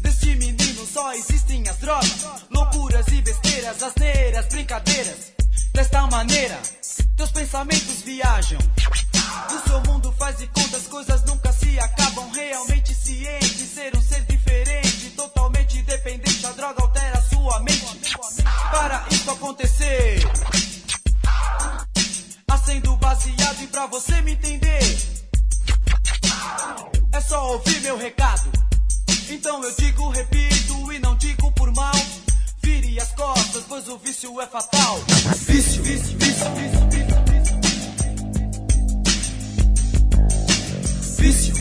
Deste 0.00 0.34
menino 0.36 0.86
só 0.86 1.12
existem 1.14 1.66
as 1.68 1.78
drogas, 1.78 2.24
loucuras 2.50 3.06
e 3.08 3.22
besteiras, 3.22 3.82
asneiras, 3.82 4.46
brincadeiras. 4.46 5.32
Desta 5.72 6.06
maneira, 6.06 6.60
teus 7.16 7.30
pensamentos 7.30 8.02
viajam. 8.02 8.58
O 9.54 9.68
seu 9.68 9.80
mundo 9.82 10.12
faz 10.18 10.36
de 10.38 10.46
conta, 10.48 10.76
as 10.76 10.86
coisas 10.86 11.24
nunca 11.24 11.52
se 11.52 11.78
acabam. 11.78 12.30
Realmente 12.32 12.94
ciente, 12.94 13.66
ser 13.66 13.96
um 13.96 14.02
ser 14.02 14.22
diferente, 14.24 15.10
totalmente 15.10 15.82
dependente. 15.82 16.46
A 16.46 16.52
droga 16.52 16.82
altera 16.82 17.22
sua 17.22 17.60
mente. 17.60 18.16
Para 18.70 19.04
isso 19.10 19.30
acontecer, 19.30 20.20
acendo 22.48 22.96
baseado 22.96 23.62
e 23.62 23.66
pra 23.66 23.86
você 23.86 24.20
me 24.22 24.32
entender, 24.32 24.98
é 27.12 27.20
só 27.20 27.52
ouvir 27.52 27.80
meu 27.80 27.96
recado. 27.96 28.50
Então 29.30 29.62
eu 29.62 29.74
digo, 29.76 30.08
repito 30.10 30.92
e 30.92 30.98
não 30.98 31.16
digo 31.16 31.50
por 31.52 31.72
mal. 31.72 31.92
Vire 32.62 33.00
as 33.00 33.12
costas, 33.12 33.64
pois 33.68 33.88
o 33.88 33.98
vício 33.98 34.40
é 34.40 34.46
fatal. 34.46 35.00
Vício, 35.46 35.82
vício, 35.82 36.16
vício, 36.18 36.54
vício, 36.54 36.90
vício. 36.90 37.07
Vício. 41.18 41.52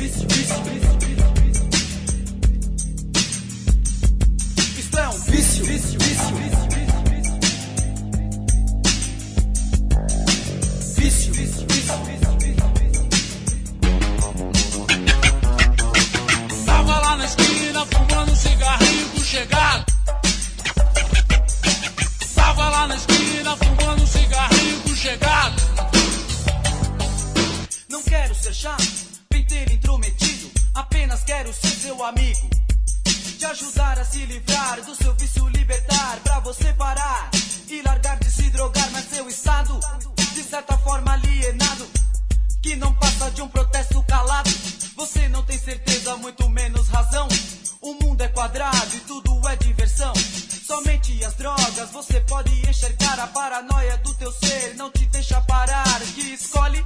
Isto 4.77 4.99
é 4.99 5.09
um 5.09 5.19
vício, 5.19 5.65
vício, 5.65 5.99
vício, 5.99 6.35
vício, 6.35 6.67
vício. 6.69 7.33
Vício. 10.95 11.33
Tava 16.65 16.99
lá 16.99 17.17
na 17.17 17.25
esquina 17.25 17.85
fumando 17.85 18.31
um 18.31 18.35
cigarrinho 18.35 19.09
com 19.09 19.19
chegado. 19.23 19.85
Tava 22.35 22.69
lá 22.69 22.87
na 22.87 22.95
esquina 22.95 23.57
fumando 23.57 24.03
um 24.03 24.07
cigarrinho 24.07 24.81
com 24.81 24.95
chegado. 24.95 25.61
Não 27.89 28.03
quero 28.03 28.35
ser 28.35 28.53
chato, 28.53 29.06
penteiro 29.47 29.73
intrometido. 29.73 30.51
Apenas 30.75 31.23
quero 31.23 31.53
ser 31.53 31.69
seu 31.69 32.03
amigo. 32.03 32.49
Te 33.39 33.45
ajudar 33.45 33.97
a 33.97 34.03
se 34.03 34.25
livrar 34.25 34.81
do 34.81 34.93
seu 34.93 35.13
vício, 35.13 35.47
libertar 35.47 36.19
pra 36.21 36.39
você 36.41 36.73
parar 36.73 37.31
e 37.69 37.81
largar 37.81 38.19
de 38.19 38.29
se 38.29 38.49
drogar. 38.49 38.89
Mas 38.91 39.05
seu 39.05 39.27
estado, 39.29 39.79
de 40.33 40.43
certa 40.43 40.77
forma 40.79 41.13
alienado, 41.13 41.87
que 42.61 42.75
não 42.75 42.93
passa 42.95 43.31
de 43.31 43.41
um 43.41 43.47
protesto 43.47 44.03
calado. 44.03 44.49
Você 44.97 45.29
não 45.29 45.43
tem 45.43 45.57
certeza, 45.57 46.17
muito 46.17 46.49
menos 46.49 46.89
razão. 46.89 47.27
O 47.81 47.93
mundo 48.03 48.21
é 48.21 48.27
quadrado 48.27 48.95
e 48.95 48.99
tudo 49.01 49.47
é 49.47 49.55
diversão. 49.55 50.13
Somente 50.65 51.23
as 51.23 51.35
drogas 51.35 51.89
você 51.93 52.19
pode 52.21 52.51
enxergar 52.69 53.17
a 53.19 53.27
paranoia 53.27 53.97
do 53.99 54.13
teu 54.15 54.31
ser. 54.31 54.75
Não 54.75 54.91
te 54.91 55.05
deixa 55.05 55.39
parar, 55.41 56.01
que 56.15 56.33
escolhe 56.33 56.83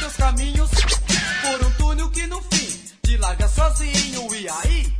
teus 0.00 0.16
caminhos 0.16 0.70
por 0.70 1.66
um 1.66 1.70
túnel 1.72 2.10
que 2.10 2.26
no 2.26 2.40
fim 2.42 2.80
te 3.02 3.16
larga 3.16 3.48
sozinho. 3.48 4.34
E 4.34 4.48
aí 4.48 4.92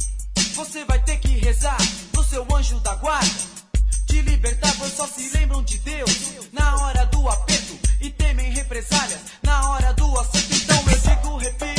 você 0.54 0.84
vai 0.84 0.98
ter 1.02 1.18
que 1.18 1.28
rezar 1.38 1.76
pro 2.12 2.24
seu 2.24 2.46
anjo 2.54 2.78
da 2.80 2.94
guarda. 2.96 3.56
Te 4.06 4.20
libertar, 4.22 4.74
pois 4.78 4.92
só 4.92 5.06
se 5.06 5.28
lembram 5.36 5.62
de 5.62 5.78
Deus 5.78 6.10
na 6.52 6.76
hora 6.76 7.04
do 7.06 7.28
aperto 7.28 7.78
e 8.00 8.10
temem 8.10 8.52
represálias 8.52 9.20
na 9.42 9.70
hora 9.70 9.92
do 9.94 10.18
acerto. 10.20 10.54
Então 10.54 10.76
eu 10.90 10.98
digo, 10.98 11.36
repito, 11.38 11.75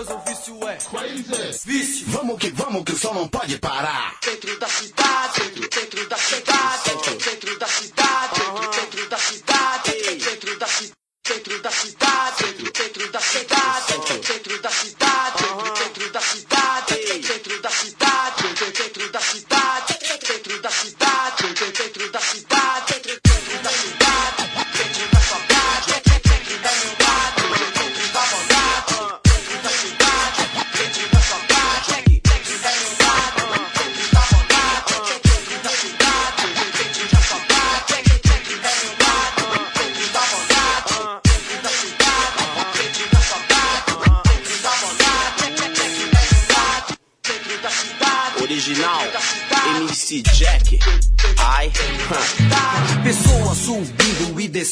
coisa, 0.00 0.14
o 0.14 0.20
vício 0.20 0.68
é 0.68 0.76
crazy. 0.76 1.68
Vício. 1.68 2.06
Vamos 2.08 2.38
que 2.38 2.50
vamos 2.50 2.84
que 2.84 2.92
o 2.92 2.96
sol 2.96 3.14
não 3.14 3.28
pode 3.28 3.58
parar. 3.58 4.16
dentro 4.24 4.58
da 4.58 4.68
cidade, 4.68 5.40
dentro 5.50 6.08
da 6.08 6.16
cidade, 6.16 7.18
dentro 7.24 7.58
da 7.58 7.66
cidade. 7.66 8.39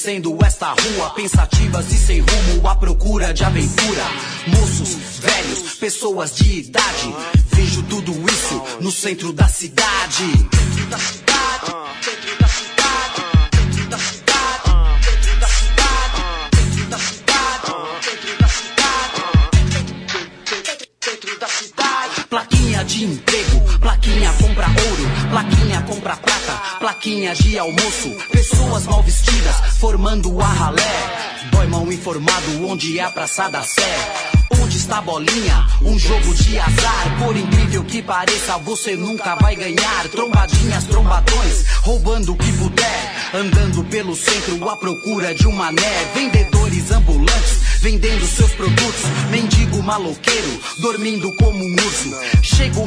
Descendo 0.09 0.38
esta 0.42 0.68
rua, 0.68 1.11
pensativas 1.11 1.92
e 1.92 1.99
sem 1.99 2.21
rumo 2.21 2.66
à 2.66 2.75
procura 2.75 3.35
de 3.35 3.44
aventura. 3.44 4.05
Moços, 4.47 4.97
velhos, 5.21 5.75
pessoas 5.75 6.35
de 6.35 6.61
idade. 6.61 7.14
Vejo 7.53 7.83
tudo 7.83 8.12
isso 8.12 8.62
no 8.81 8.90
centro 8.90 9.35
da 9.35 9.47
cidade. 9.49 10.58
Plaquinha 27.18 27.35
de 27.35 27.59
almoço. 27.59 28.11
Pessoas 28.31 28.87
mal 28.87 29.02
vestidas 29.02 29.57
formando 29.78 30.40
a 30.40 30.46
ralé. 30.46 31.48
Dói 31.50 31.66
mal 31.66 31.92
informado 31.92 32.66
onde 32.66 32.98
é 32.98 33.02
a 33.02 33.11
Praça 33.11 33.48
da 33.48 33.62
Sé. 33.62 33.83
Onde 34.62 34.76
está 34.76 34.98
a 34.98 35.02
bolinha? 35.02 35.66
Um 35.83 35.98
jogo 35.98 36.35
de 36.35 36.59
azar. 36.59 37.18
Por 37.24 37.37
incrível 37.37 37.85
que 37.85 38.02
pareça, 38.02 38.59
você 38.59 38.96
nunca 38.96 39.35
vai 39.37 39.57
ganhar. 39.57 40.09
Trombadinhas, 40.11 40.85
trombadões, 40.85 41.64
roubando 41.83 42.33
o 42.33 42.37
que 42.37 42.52
puder. 42.52 43.14
Andando 43.35 43.85
pelo 43.85 44.14
centro 44.14 44.68
à 44.68 44.76
procura 44.76 45.35
de 45.35 45.46
um 45.46 45.52
mané. 45.52 46.04
Vendedores 46.14 46.90
ambulantes, 46.92 47.81
vendendo 47.81 48.26
seus 48.26 48.52
produtos. 48.52 49.04
Mendigo 49.31 49.83
maloqueiro, 49.83 50.61
dormindo 50.78 51.35
como 51.37 51.64
um 51.64 51.72
urso. 51.72 52.11
Chega 52.42 52.78
o 52.81 52.87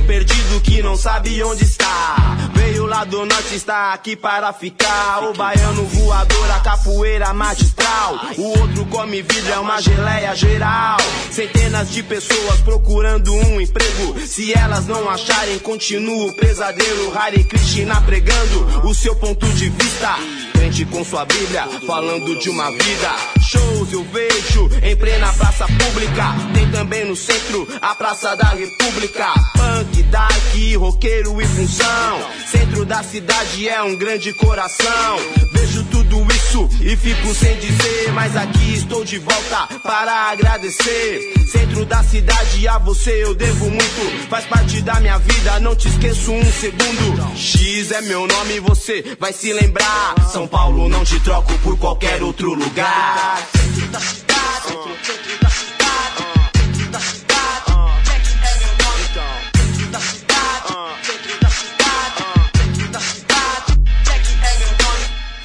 que 0.61 0.81
não 0.81 0.95
sabe 0.95 1.43
onde 1.43 1.63
está. 1.63 2.20
Veio 2.61 2.85
lá 2.85 3.03
do 3.03 3.25
norte, 3.25 3.55
está 3.55 3.91
aqui 3.91 4.15
para 4.15 4.53
ficar. 4.53 5.23
O 5.23 5.33
baiano 5.33 5.83
voador, 5.83 6.51
a 6.51 6.59
capoeira 6.59 7.33
magistral. 7.33 8.19
O 8.37 8.59
outro 8.59 8.85
come 8.85 9.23
vidro, 9.23 9.51
é 9.51 9.57
uma 9.59 9.81
geleia 9.81 10.35
geral. 10.35 10.97
Centenas 11.31 11.89
de 11.89 12.03
pessoas 12.03 12.59
procurando 12.59 13.33
um 13.33 13.59
emprego. 13.59 14.19
Se 14.27 14.53
elas 14.53 14.85
não 14.85 15.09
acharem, 15.09 15.57
continua 15.57 16.27
o 16.27 16.35
pesadelo. 16.35 17.17
Hare 17.17 17.43
Krishna 17.43 17.99
pregando 18.01 18.87
o 18.87 18.93
seu 18.93 19.15
ponto 19.15 19.47
de 19.53 19.69
vista. 19.69 20.15
Crente 20.53 20.85
com 20.85 21.03
sua 21.03 21.25
Bíblia, 21.25 21.67
falando 21.87 22.37
de 22.37 22.47
uma 22.47 22.69
vida. 22.69 23.11
Shows 23.41 23.91
eu 23.91 24.03
vejo 24.03 24.69
em 24.83 24.95
plena 24.95 25.33
praça 25.33 25.65
pública. 25.65 26.35
Tem 26.53 26.69
também 26.69 27.05
no 27.05 27.15
centro 27.15 27.67
a 27.81 27.95
Praça 27.95 28.35
da 28.35 28.49
República. 28.49 29.33
Punk, 29.53 30.03
dark, 30.03 30.77
roqueiro 30.77 31.41
e 31.41 31.45
função. 31.47 32.19
Centro 32.51 32.85
da 32.85 33.01
cidade 33.01 33.69
é 33.69 33.81
um 33.81 33.95
grande 33.95 34.33
coração. 34.33 35.17
Vejo 35.53 35.85
tudo 35.85 36.17
isso 36.33 36.69
e 36.81 36.97
fico 36.97 37.33
sem 37.33 37.57
dizer. 37.59 38.11
Mas 38.13 38.35
aqui 38.35 38.73
estou 38.73 39.05
de 39.05 39.17
volta 39.19 39.67
para 39.81 40.31
agradecer. 40.31 41.33
Centro 41.49 41.85
da 41.85 42.03
cidade, 42.03 42.67
a 42.67 42.77
você 42.77 43.23
eu 43.23 43.33
devo 43.33 43.69
muito. 43.69 44.27
Faz 44.29 44.45
parte 44.45 44.81
da 44.81 44.99
minha 44.99 45.17
vida, 45.17 45.59
não 45.61 45.75
te 45.75 45.87
esqueço 45.87 46.31
um 46.33 46.51
segundo. 46.51 47.37
X 47.37 47.91
é 47.91 48.01
meu 48.01 48.27
nome, 48.27 48.59
você 48.59 49.15
vai 49.17 49.31
se 49.31 49.53
lembrar. 49.53 50.15
São 50.29 50.45
Paulo, 50.45 50.89
não 50.89 51.05
te 51.05 51.19
troco 51.21 51.57
por 51.59 51.77
qualquer 51.77 52.21
outro 52.21 52.53
lugar. 52.53 53.41
Centro 53.55 53.87
da 53.87 53.99
cidade, 53.99 54.77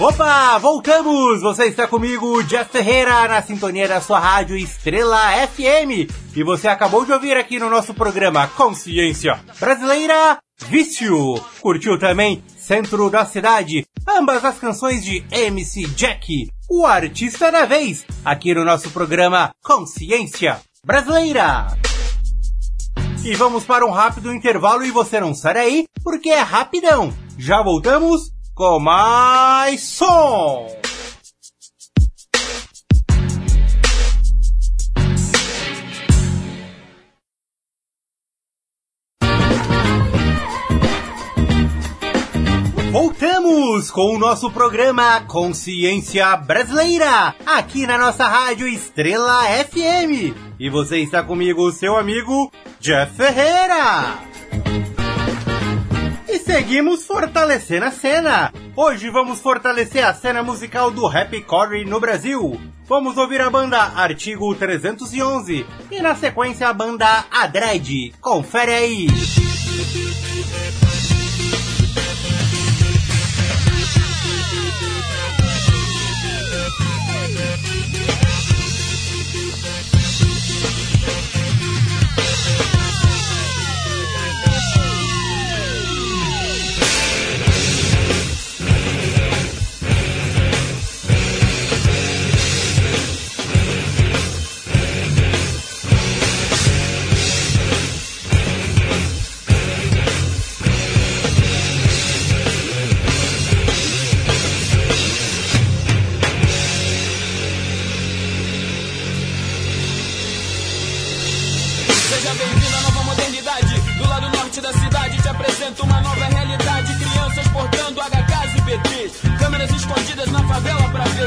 Opa, 0.09 0.57
voltamos! 0.59 1.42
Você 1.42 1.64
está 1.64 1.88
comigo, 1.88 2.40
Jeff 2.45 2.71
Ferreira, 2.71 3.27
na 3.27 3.42
sintonia 3.42 3.88
da 3.88 4.01
sua 4.01 4.21
rádio 4.21 4.57
Estrela 4.57 5.33
FM. 5.49 6.09
E 6.33 6.45
você 6.45 6.69
acabou 6.69 7.05
de 7.05 7.11
ouvir 7.11 7.37
aqui 7.37 7.59
no 7.59 7.69
nosso 7.69 7.92
programa 7.92 8.47
Consciência 8.47 9.40
Brasileira 9.59 10.38
Vício. 10.69 11.35
Curtiu 11.61 11.99
também 11.99 12.40
Centro 12.57 13.11
da 13.11 13.27
Cidade, 13.27 13.85
ambas 14.09 14.45
as 14.45 14.57
canções 14.61 15.05
de 15.05 15.25
MC 15.29 15.87
Jack, 15.88 16.53
o 16.71 16.87
artista 16.87 17.51
da 17.51 17.64
vez, 17.66 18.07
aqui 18.25 18.55
no 18.55 18.64
nosso 18.64 18.92
programa 18.92 19.51
Consciência 19.61 20.61
Brasileira. 20.85 21.66
E 23.25 23.35
vamos 23.35 23.64
para 23.64 23.85
um 23.85 23.90
rápido 23.90 24.33
intervalo 24.33 24.85
e 24.85 24.92
você 24.92 25.19
não 25.19 25.35
sai 25.35 25.55
daí, 25.55 25.85
porque 26.05 26.31
é 26.31 26.42
rapidão. 26.42 27.12
Já 27.37 27.61
voltamos 27.61 28.36
com 28.57 28.81
mais 28.81 29.83
som. 29.83 30.66
Voltamos 42.90 43.90
com 43.90 44.14
o 44.14 44.19
nosso 44.19 44.51
programa 44.51 45.21
Consciência 45.27 46.35
Brasileira, 46.38 47.35
aqui 47.45 47.87
na 47.87 47.99
nossa 47.99 48.27
rádio 48.27 48.66
Estrela 48.66 49.42
FM. 49.66 50.35
E 50.59 50.71
você 50.71 51.01
está 51.01 51.23
comigo, 51.23 51.71
seu 51.73 51.95
amigo 51.95 52.51
Jeff 52.81 53.14
Ferreira. 53.14 54.96
Seguimos 56.47 57.05
fortalecendo 57.05 57.87
a 57.87 57.91
cena. 57.91 58.53
Hoje 58.77 59.11
vamos 59.11 59.41
fortalecer 59.41 60.05
a 60.05 60.15
cena 60.15 60.45
musical 60.45 60.93
do 60.93 61.05
rapcore 61.09 61.85
no 61.85 61.99
Brasil. 61.99 62.57
Vamos 62.87 63.17
ouvir 63.17 63.41
a 63.41 63.51
banda 63.51 63.83
Artigo 63.83 64.55
311 64.55 65.67
e 65.91 66.01
na 66.01 66.15
sequência 66.15 66.69
a 66.69 66.73
banda 66.73 67.27
Adred. 67.33 68.15
Confere 68.21 68.73
aí. 68.73 69.46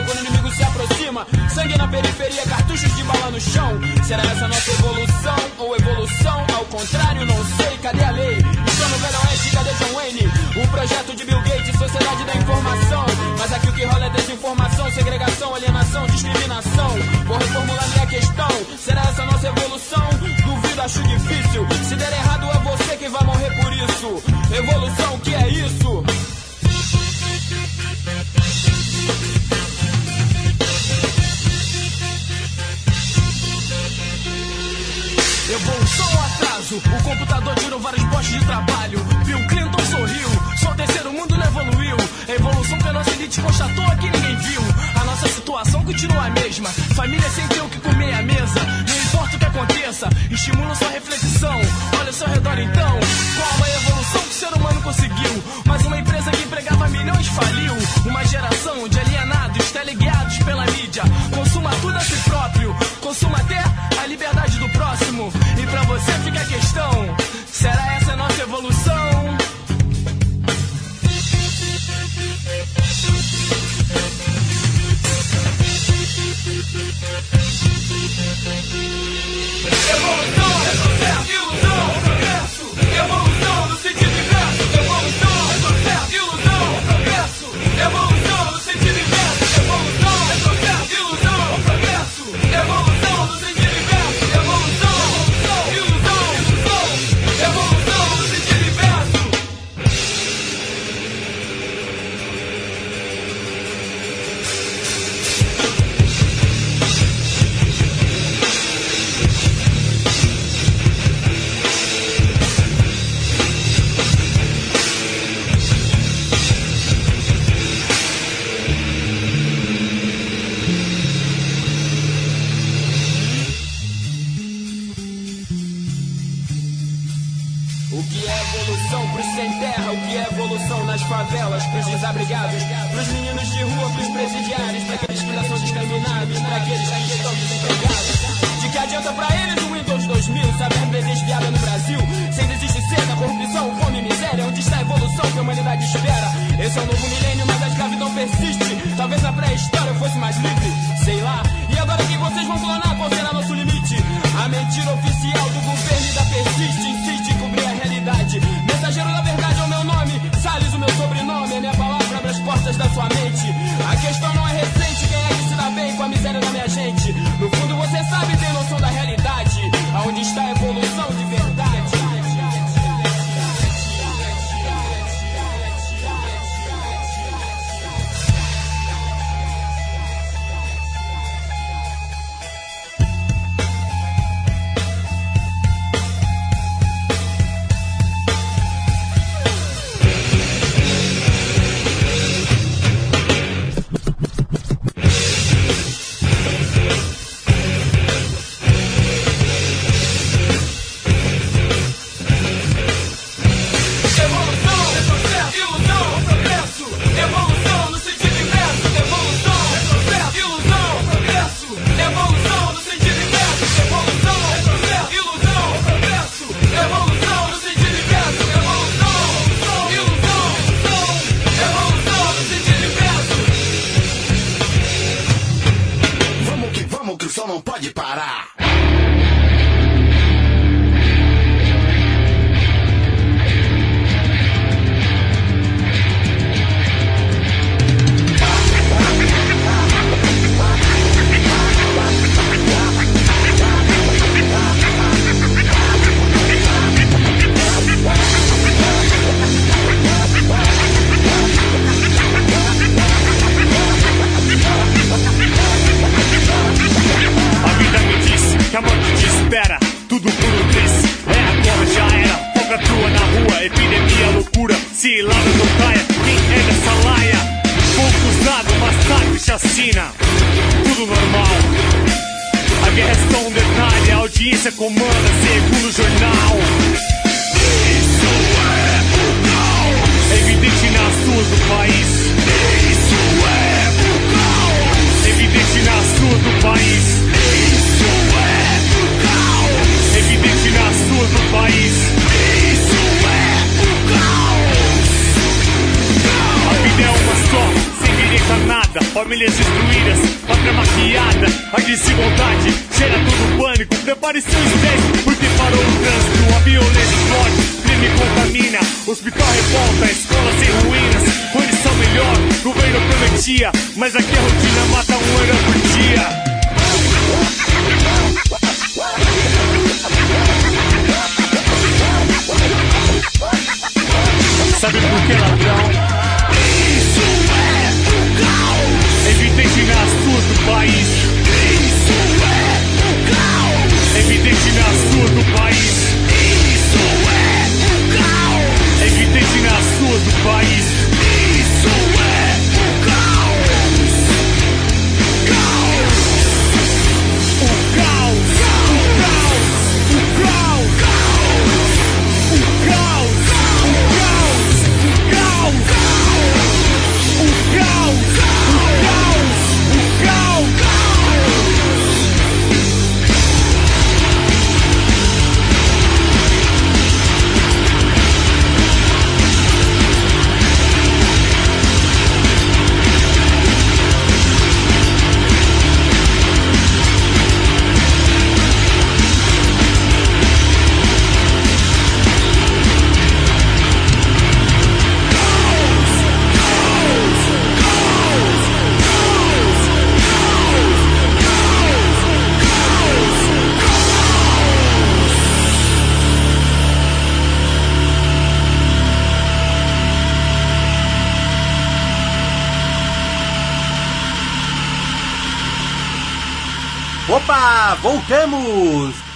quando 0.05 0.17
o 0.17 0.25
inimigo 0.25 0.51
se 0.51 0.63
aproxima? 0.63 1.27
Sangue 1.53 1.77
na 1.77 1.87
periferia, 1.87 2.43
cartuchos 2.43 2.95
de 2.95 3.03
bala 3.03 3.31
no 3.31 3.39
chão. 3.39 3.79
Será 4.05 4.23
essa 4.23 4.47
nossa 4.47 4.71
evolução 4.71 5.37
ou 5.57 5.75
evolução? 5.75 6.45
Ao 6.55 6.65
contrário, 6.65 7.25
não 7.25 7.45
sei, 7.57 7.77
cadê 7.81 8.03
a 8.03 8.11
lei? 8.11 8.37
Estou 8.37 8.89
no 8.89 8.97
Velho 8.97 9.19
Oeste, 9.27 9.51
cadê 9.51 9.69
John 9.73 9.93
Wayne? 9.95 10.31
O 10.63 10.67
projeto 10.67 11.15
de 11.15 11.25
Bill 11.25 11.41
Gates, 11.41 11.77
sociedade 11.77 12.23
da 12.25 12.35
informação. 12.35 13.05
Mas 13.37 13.53
aqui 13.53 13.69
o 13.69 13.73
que 13.73 13.85
rola 13.85 14.05
é 14.05 14.09
desinformação, 14.09 14.91
segregação, 14.91 15.55
alienação, 15.55 16.05
discriminação. 16.07 16.89
Vou 17.25 17.37
reformular 17.37 17.87
minha 17.89 18.07
questão: 18.07 18.49
será 18.77 19.01
essa 19.01 19.25
nossa 19.25 19.47
evolução? 19.47 20.09
Duvido, 20.45 20.81
acho 20.81 21.03
difícil. 21.03 21.67
Se 21.87 21.95
der 21.95 22.11
errado, 22.11 22.45
é 22.45 22.59
você 22.59 22.97
que 22.97 23.09
vai 23.09 23.23
morrer 23.23 23.51
por 23.61 23.73
isso. 23.73 24.23
Evolução, 24.55 25.15
o 25.15 25.19
que 25.19 25.33
é 25.35 25.47
isso? 25.49 25.88
computador 37.09 37.55
tirou 37.55 37.79
vários 37.79 38.03
postos 38.03 38.27
de 38.27 38.45
trabalho. 38.45 38.99
Bill 39.25 39.47
Clinton 39.47 39.85
sorriu, 39.85 40.29
só 40.59 40.71
o 40.71 40.75
terceiro 40.75 41.11
mundo 41.11 41.35
não 41.35 41.45
evoluiu. 41.45 41.97
A 42.27 42.31
evolução 42.31 42.77
que 42.77 42.87
a 42.87 42.93
nossa 42.93 43.11
elite 43.11 43.41
constatou 43.41 43.85
aqui 43.85 44.09
ninguém 44.11 44.35
viu. 44.35 44.61
A 45.01 45.05
nossa 45.05 45.27
situação 45.27 45.83
continua 45.83 46.25
a 46.25 46.29
mesma. 46.29 46.69
Família 46.69 47.29
sem 47.31 47.47
ter 47.47 47.61
o 47.61 47.69
que 47.69 47.79
comer 47.79 48.13
à 48.13 48.21
mesa. 48.21 48.61
Não 48.87 48.97
importa 49.05 49.35
o 49.35 49.39
que 49.39 49.45
aconteça, 49.45 50.09
estimula 50.29 50.75
sua 50.75 50.89
reflexão. 50.89 51.59
Olha 51.99 52.09
ao 52.09 52.13
seu 52.13 52.27
redor 52.27 52.59
então, 52.59 52.99
qual 53.37 53.63
a 53.63 53.69
evolução 53.81 54.21
que 54.21 54.29
o 54.29 54.33
ser 54.33 54.53
humano 54.53 54.81
conseguiu? 54.81 55.43
Mas 55.65 55.85
uma 55.85 55.97
empresa 55.97 56.29
que 56.29 56.43
empregava 56.43 56.87
milhões 56.89 57.27
faliu. 57.27 57.73
Uma 58.05 58.23
geração 58.25 58.87
de 58.87 58.99
alienados 58.99 59.71
teleguiados 59.71 60.37
pela 60.43 60.65
mídia. 60.67 61.03
Consuma 61.35 61.71
tudo 61.81 61.97
a 61.97 62.01
se 62.01 62.28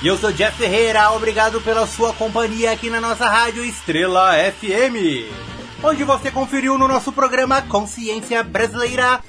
E 0.03 0.07
eu 0.07 0.17
sou 0.17 0.33
Jeff 0.33 0.57
Ferreira, 0.57 1.13
obrigado 1.13 1.61
pela 1.61 1.87
sua 1.87 2.11
companhia 2.11 2.73
aqui 2.73 2.89
na 2.89 2.99
nossa 2.99 3.25
rádio 3.25 3.63
Estrela 3.63 4.33
FM, 4.51 5.31
onde 5.81 6.03
você 6.03 6.29
conferiu 6.29 6.77
no 6.77 6.89
nosso 6.89 7.13
programa 7.13 7.61
Consciência 7.61 8.43
Brasileira 8.43 9.21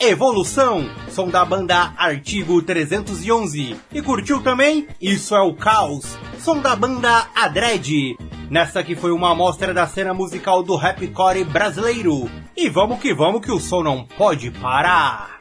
Evolução, 0.00 0.90
som 1.10 1.28
da 1.28 1.44
banda 1.44 1.92
Artigo 1.96 2.60
311. 2.60 3.76
E 3.92 4.02
curtiu 4.02 4.42
também? 4.42 4.88
Isso 5.00 5.32
é 5.32 5.40
o 5.40 5.54
Caos, 5.54 6.18
som 6.40 6.58
da 6.58 6.74
banda 6.74 7.28
Adred. 7.32 8.16
Nessa 8.50 8.82
que 8.82 8.96
foi 8.96 9.12
uma 9.12 9.30
amostra 9.30 9.72
da 9.72 9.86
cena 9.86 10.12
musical 10.12 10.60
do 10.60 10.74
rapcore 10.74 11.44
brasileiro. 11.44 12.28
E 12.56 12.68
vamos 12.68 12.98
que 12.98 13.14
vamos 13.14 13.42
que 13.42 13.52
o 13.52 13.60
som 13.60 13.80
não 13.80 14.04
pode 14.04 14.50
parar. 14.50 15.38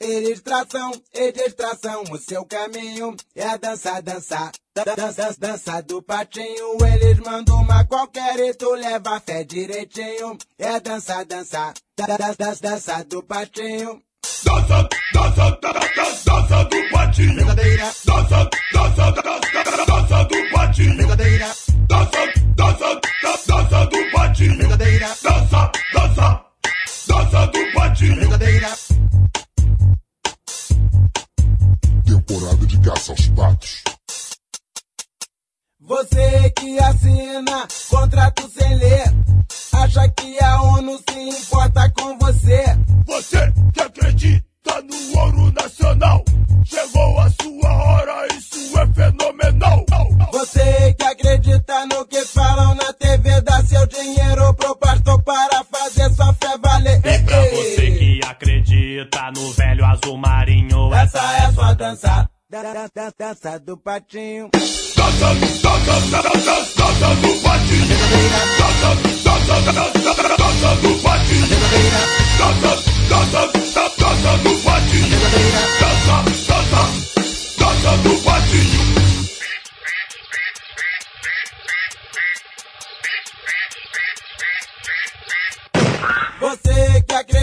Ilustração 0.00 0.92
e 1.12 1.32
distração, 1.32 2.04
o 2.10 2.18
seu 2.18 2.44
caminho 2.44 3.16
é 3.34 3.58
dançar, 3.58 4.00
dançar. 4.00 4.52
Dan- 4.72 4.94
Dança, 4.94 5.34
dança 5.36 5.82
do 5.82 6.00
patinho, 6.00 6.78
eles 6.86 7.18
mandam 7.18 7.56
uma 7.56 7.84
qualquer 7.84 8.38
e 8.38 8.54
tu 8.54 8.70
leva 8.74 9.16
a 9.16 9.20
fé 9.20 9.42
direitinho. 9.42 10.38
É 10.56 10.78
dançar, 10.78 11.24
dançar. 11.24 11.74
Dan- 11.96 12.06
dan- 12.16 12.34
dan- 12.38 12.56
Dança 12.60 13.04
do 13.04 13.22
patinho. 13.24 14.00
Dança, 14.44 14.88
dança, 15.12 15.58
dança, 15.60 16.24
dança 16.24 16.64
do 16.64 16.90
patinho. 16.90 17.34
Verdadeira. 17.34 17.84
Dança, 18.04 18.50
dança, 18.72 19.12
dança, 19.12 19.84
dança 19.86 20.24
do 20.24 20.50
patinho. 20.52 20.96
Verdadeira. 20.96 21.54
Dança, 21.88 22.32
dança, 22.56 23.00
dança 23.48 23.86
do 23.86 24.10
patinho. 24.12 24.58
Verdadeira. 24.58 25.08
Dança, 25.22 25.72
dança, 25.92 26.44
dança 27.08 27.46
do 27.48 27.72
patinho. 27.74 28.14
Verdadeira. 28.20 28.87
Temporada 32.28 32.66
de 32.66 32.78
caça 32.80 33.12
aos 33.12 33.26
patos. 33.28 33.82
Você 35.80 36.50
que 36.50 36.78
assina 36.78 37.66
contrato 37.88 38.50
sem 38.50 38.74
ler, 38.76 39.04
acha 39.72 40.06
que 40.10 40.38
a 40.44 40.60
ONU 40.60 41.00
se 41.08 41.18
importa 41.20 41.90
com 41.92 42.18
você. 42.18 42.64
Você 43.06 43.52
que 43.72 43.80
acredita 43.80 44.82
no 44.82 45.20
ouro 45.20 45.52
nacional, 45.52 46.22
chegou 46.66 47.18
a 47.18 47.30
sua 47.30 47.72
hora, 47.72 48.28
isso 48.36 48.78
é 48.78 48.86
fenomenal. 48.88 49.86
Você 50.30 50.92
que 50.92 51.04
acredita 51.04 51.86
no 51.86 52.04
que 52.04 52.26
falam 52.26 52.74
na 52.74 52.92
TV, 52.92 53.40
dá 53.40 53.64
seu 53.64 53.86
dinheiro 53.86 54.52
pro 54.52 54.76
pastor 54.76 55.22
para 55.22 55.64
fazer 55.64 56.14
sua 56.14 56.34
fé 56.34 56.58
valer. 56.58 56.98
E 56.98 57.18
pra 57.20 57.40
você 57.40 57.77
acredita 58.38 59.32
no 59.34 59.50
velho 59.52 59.84
azul 59.84 60.16
marinho, 60.16 60.94
Essa 60.94 61.18
é 61.18 61.52
sua 61.52 61.74
dança. 61.74 62.30
Da- 62.48 62.62
da- 62.62 62.88
da- 62.94 63.12
Dança 63.18 63.58
do 63.58 63.76
patinho. 63.76 64.48
Dança, 64.54 65.34
dança, 65.34 65.96
dança, 65.98 66.52
dança 66.76 67.14
do 67.16 67.42
patinho. 67.42 67.88
Dança, 68.58 68.94
dança, 69.24 69.72
dança, 69.72 70.36
dança 70.38 70.74
do 70.76 71.02
patinho. 71.02 71.46
Dança, 72.38 72.82
dança, 73.08 73.46
dança, 73.52 73.90
dança 73.98 74.38
do 74.44 74.62
patinho. 74.62 75.18
Dança, 75.80 76.16
dança, 76.48 76.82
dança 77.58 77.96
do 78.02 78.22
patinho. 78.22 78.88
Você 86.40 87.02
que 87.06 87.14
acredita 87.14 87.37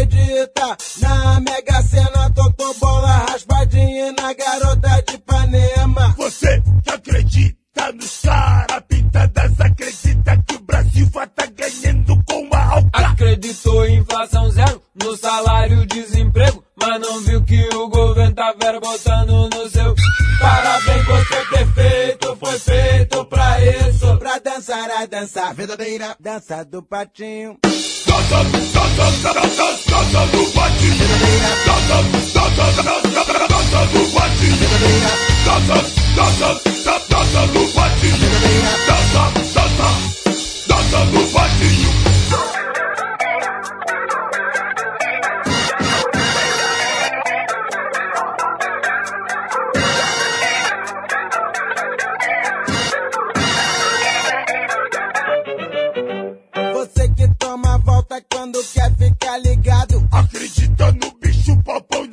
na 1.00 1.40
Mega 1.40 1.82
Sena, 1.82 2.30
Totô 2.32 2.74
Bola, 2.74 3.26
Raspadinha 3.30 4.12
na 4.12 4.34
Garota 4.34 5.02
de 5.08 5.16
Ipanema. 5.16 6.14
Você 6.18 6.62
que 6.84 6.90
acredita 6.90 7.92
nos 7.94 8.22
cara 8.22 8.82
pintadas, 8.82 9.60
acredita 9.62 10.38
que 10.46 10.56
o 10.56 10.60
Brasil 10.60 11.08
vai 11.14 11.28
tá 11.28 11.46
ganhando 11.46 12.22
com 12.26 12.50
a 12.54 12.66
alta. 12.66 12.90
Acreditou 12.92 13.86
em 13.86 14.00
inflação 14.00 14.50
zero, 14.50 14.82
no 15.02 15.16
salário 15.16 15.86
desemprego, 15.86 16.62
mas 16.76 17.00
não 17.00 17.22
viu 17.22 17.42
que 17.44 17.70
o 17.74 17.88
governo 17.88 18.36
tá 18.36 18.54
vera 18.60 18.82
Dançar 24.76 24.92
a 24.92 25.06
dança 25.06 25.54
verdadeira, 25.54 26.18
dança 26.20 26.66
do 26.66 26.84
patinho. 26.84 27.58
Dança, 27.64 28.44
dança, 28.44 29.34
dança, 29.34 29.64
dança 29.90 30.26
do 30.34 30.52
patinho. 30.52 31.06
Dança, 31.66 32.04
dança, 32.34 32.74
dança, 32.84 33.48
dança 33.48 33.86
do 33.94 34.12
patinho. 34.12 34.68
Dança, 35.46 35.78
dança, 36.14 36.60
dança 37.10 37.48
do 37.54 37.74
patinho. 37.74 38.30
Dança, 38.86 39.24
dança, 39.54 39.88
dança 40.68 41.06
do 41.06 41.32
patinho. 41.32 42.65
Todo 58.46 58.64
quer 58.66 58.92
é 58.92 58.92
ficar 58.92 59.38
ligado. 59.40 60.08
Acredita 60.12 60.92
no 60.92 61.12
bicho 61.20 61.58
papão 61.64 62.06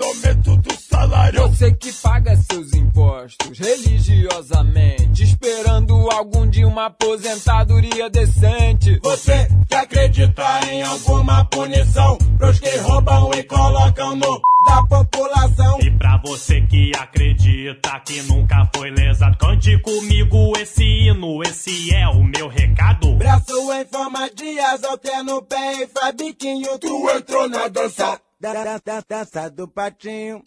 salário. 1.02 1.48
Você 1.48 1.72
que 1.72 1.92
paga 1.92 2.36
seus 2.36 2.72
impostos 2.74 3.58
religiosamente, 3.58 5.22
esperando 5.22 5.94
algum 6.10 6.48
dia 6.48 6.66
uma 6.66 6.86
aposentadoria 6.86 8.08
decente. 8.08 9.00
Você 9.02 9.48
que 9.68 9.74
acredita 9.74 10.60
em 10.70 10.82
alguma 10.82 11.44
punição 11.46 12.16
pros 12.38 12.60
que 12.60 12.76
roubam 12.78 13.30
e 13.34 13.42
colocam 13.44 14.14
no 14.16 14.36
p... 14.36 14.42
da 14.66 14.82
população. 14.84 15.78
E 15.80 15.90
pra 15.90 16.20
você 16.24 16.60
que 16.62 16.92
acredita 16.96 18.00
que 18.04 18.22
nunca 18.22 18.68
foi 18.74 18.90
lesado, 18.90 19.36
cante 19.38 19.78
comigo 19.80 20.52
esse 20.58 20.84
hino, 20.84 21.42
esse 21.42 21.94
é 21.94 22.06
o 22.08 22.22
meu 22.22 22.48
recado. 22.48 23.14
Braço 23.16 23.72
em 23.72 23.84
forma 23.86 24.30
de 24.30 24.58
asa, 24.60 24.92
até 24.92 25.22
no 25.22 25.42
pé 25.42 25.82
e 25.82 25.86
fabiquinho, 25.86 26.78
tu 26.78 27.10
entrou 27.10 27.48
na 27.48 27.68
dança. 27.68 28.20
Da, 28.40 28.52
da, 28.52 28.78
da, 28.84 29.04
dança 29.08 29.48
do 29.48 29.68
patinho. 29.68 30.42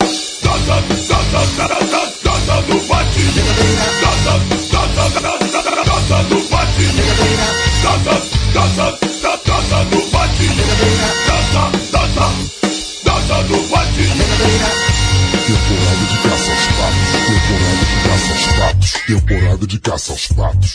Temporada 19.07 19.67
de 19.67 19.79
caça 19.79 20.11
aos 20.11 20.27
patos. 20.27 20.73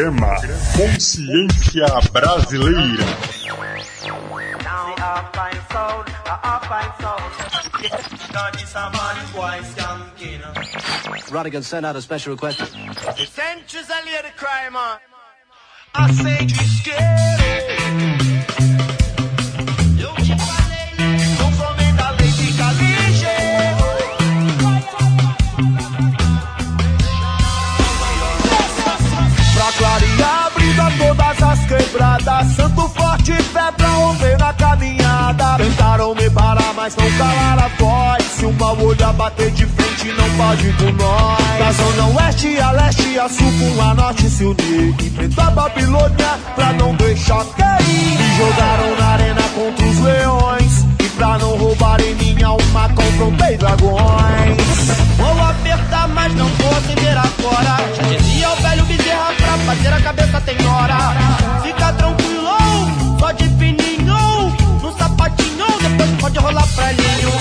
Programa 0.00 0.34
Consciência 0.74 1.86
Brasileira. 2.10 3.04
Rodigan 11.30 11.62
sent 11.62 11.84
out 11.84 11.96
a 11.96 12.00
special 12.00 12.32
request. 12.32 12.60
Centuries 12.60 13.90
a 13.90 14.00
lady 14.06 14.32
cry, 14.38 14.70
man. 14.72 14.98
Acende 15.92 17.79
Santo 32.44 32.88
forte, 32.88 33.32
fé 33.32 33.70
pra 33.76 33.88
romper 33.88 34.38
na 34.38 34.52
caminhada. 34.54 35.56
Tentaram 35.58 36.14
me 36.14 36.30
parar, 36.30 36.72
mas 36.74 36.96
não 36.96 37.10
calaram 37.12 37.64
a 37.64 37.68
voz. 37.78 38.24
Se 38.24 38.46
o 38.46 38.52
mal 38.54 38.78
olhar 38.78 39.12
bater 39.12 39.50
de 39.50 39.66
frente, 39.66 40.12
não 40.12 40.30
pode 40.36 40.72
com 40.72 40.90
nós. 40.92 41.58
Da 41.58 41.72
zona 41.72 42.06
oeste 42.18 42.58
a 42.58 42.70
leste, 42.70 43.18
a 43.18 43.28
sul 43.28 43.52
com 43.58 43.82
a 43.82 43.94
norte 43.94 44.30
se 44.30 44.44
unir. 44.44 44.94
Enfrentar 45.00 45.48
a 45.48 45.50
Babilônia 45.50 46.38
pra 46.54 46.72
não 46.72 46.94
deixar 46.94 47.44
cair. 47.56 48.18
Me 48.18 48.36
jogaram 48.38 48.96
na 48.98 49.06
arena 49.06 49.42
contra 49.54 49.86
os 49.86 49.98
leões. 50.00 50.84
E 50.98 51.08
pra 51.10 51.38
não 51.38 51.58
roubarem 51.58 52.14
minha 52.14 52.46
alma, 52.46 52.88
confrontei 52.88 53.56
dragões. 53.58 54.00
Vou 55.18 55.42
apertar, 55.42 56.08
mas 56.08 56.34
não 56.34 56.46
vou 56.46 56.70
acender 56.70 57.18
agora. 57.18 57.76
Já 57.94 58.02
dizia 58.16 58.50
o 58.50 58.56
velho 58.56 58.84
bezerra 58.86 59.29
pra 59.60 59.74
bater 59.74 59.92
a 59.92 60.00
cabeça 60.00 60.40
tem 60.40 60.66
hora. 60.66 60.96
Fica 61.62 61.92
tranquilo, 61.92 63.18
só 63.18 63.32
de 63.32 63.48
fininho. 63.50 64.50
No 64.82 64.96
sapatinho, 64.96 65.66
depois 65.80 66.10
pode 66.20 66.38
rolar 66.38 66.66
pralinho. 66.74 67.32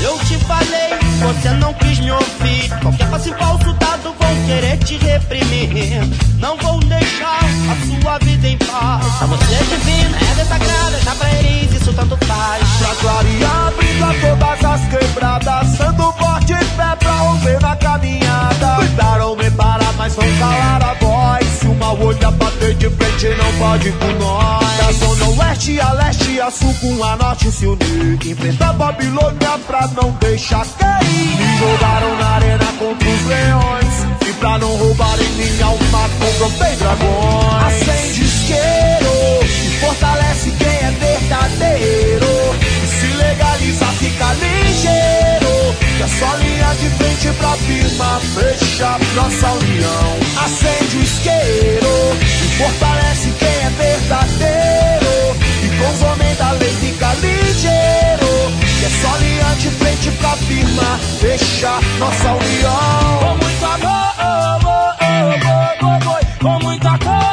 Eu 0.00 0.18
te 0.20 0.36
falei, 0.38 0.98
você 1.20 1.50
não 1.50 1.72
quis 1.74 2.00
me 2.00 2.10
ouvir. 2.10 2.68
Qualquer 2.80 3.08
passo 3.08 3.32
falso 3.34 3.72
dado 3.74 4.14
vão 4.18 4.46
querer 4.46 4.76
te 4.78 4.96
reprimir. 4.96 6.02
Não 6.38 6.56
vou 6.56 6.80
deixar 6.80 7.38
a 7.38 8.02
sua 8.02 8.18
vida 8.18 8.48
em 8.48 8.58
paz. 8.58 9.06
Pra 9.18 9.26
você 9.26 9.54
é 9.54 9.62
divina, 9.62 10.16
é 10.30 10.34
desagrada, 10.34 11.00
já 11.04 11.14
pra 11.14 11.30
eles 11.34 11.72
isso 11.80 11.92
tanto 11.92 12.16
faz. 12.26 12.68
Pra 12.78 12.94
clarear, 12.96 13.72
brinda 13.76 14.14
todas 14.20 14.64
as 14.64 14.88
quebradas. 14.88 15.76
Santo 15.76 16.12
forte, 16.12 16.54
fé 16.54 16.96
pra 16.98 17.12
romper 17.18 17.60
na 17.60 17.76
caminhada. 17.76 18.76
Tentaram 18.80 19.36
me 19.36 19.50
parar, 19.52 19.92
mas 19.96 20.16
não 20.16 20.38
calaram 20.38 20.90
a 20.90 20.94
voz. 21.92 21.92
Se 21.92 21.94
o 21.94 21.96
mal 21.96 22.06
olhar 22.06 22.30
bater 22.32 22.74
de 22.74 22.90
frente, 22.90 23.28
não 23.36 23.52
pode 23.58 23.92
com 23.92 24.12
nós. 24.18 24.78
Da 24.78 24.92
zona 24.92 25.28
oeste 25.42 25.80
a 25.80 25.92
leste, 25.92 26.40
a 26.40 26.50
sul 26.50 26.74
com 26.80 27.04
a 27.04 27.16
norte 27.16 27.50
se 27.50 27.66
unir. 27.66 28.18
Enfrentar 28.26 28.70
a 28.70 28.72
Babilônia 28.72 29.58
pra 29.66 29.88
não 29.88 30.10
deixar 30.20 30.66
cair. 30.78 31.36
Me 31.36 31.58
jogaram 31.58 32.16
na 32.18 32.28
arena 32.28 32.66
contra 32.78 33.08
os 33.08 33.26
leões. 33.26 34.28
E 34.28 34.32
pra 34.34 34.58
não 34.58 34.76
roubarem 34.76 35.28
minha 35.32 35.66
alma, 35.66 36.10
confrontei 36.18 36.76
dragões. 36.76 37.88
Acende 37.88 38.22
isqueiro 38.22 39.44
e 39.44 39.80
fortalece 39.80 40.50
quem 40.52 40.68
é 40.68 40.90
verdadeiro. 40.90 42.41
É 46.02 46.08
só 46.08 46.34
linha 46.36 46.74
de 46.74 46.90
frente 46.90 47.28
pra 47.38 47.50
firma, 47.58 48.20
fecha 48.34 48.98
nossa 49.14 49.52
união. 49.52 50.18
Acende 50.44 50.96
o 50.96 51.02
isqueiro 51.02 52.16
e 52.20 52.58
fortalece 52.58 53.30
quem 53.38 53.48
é 53.48 53.70
verdadeiro. 53.70 55.36
E 55.62 55.68
com 55.78 55.92
os 55.92 56.02
homens 56.02 56.38
da 56.38 56.50
lei 56.52 56.70
fica 56.80 57.14
ligeiro. 57.14 58.32
Que 58.80 58.84
é 58.84 58.90
só 59.00 59.16
linha 59.18 59.54
de 59.56 59.70
frente 59.70 60.10
pra 60.12 60.36
firma, 60.38 60.98
fecha 61.20 61.80
nossa 61.98 62.32
união. 62.32 63.18
Com 63.20 63.44
muito 63.44 63.64
amor, 63.64 64.12
oh, 64.18 64.58
oh, 64.64 64.92
oh, 65.00 65.36
oh, 65.82 65.86
oh, 65.86 66.10
oh, 66.10 66.42
com 66.42 66.64
muito 66.64 66.86
amor 66.88 67.31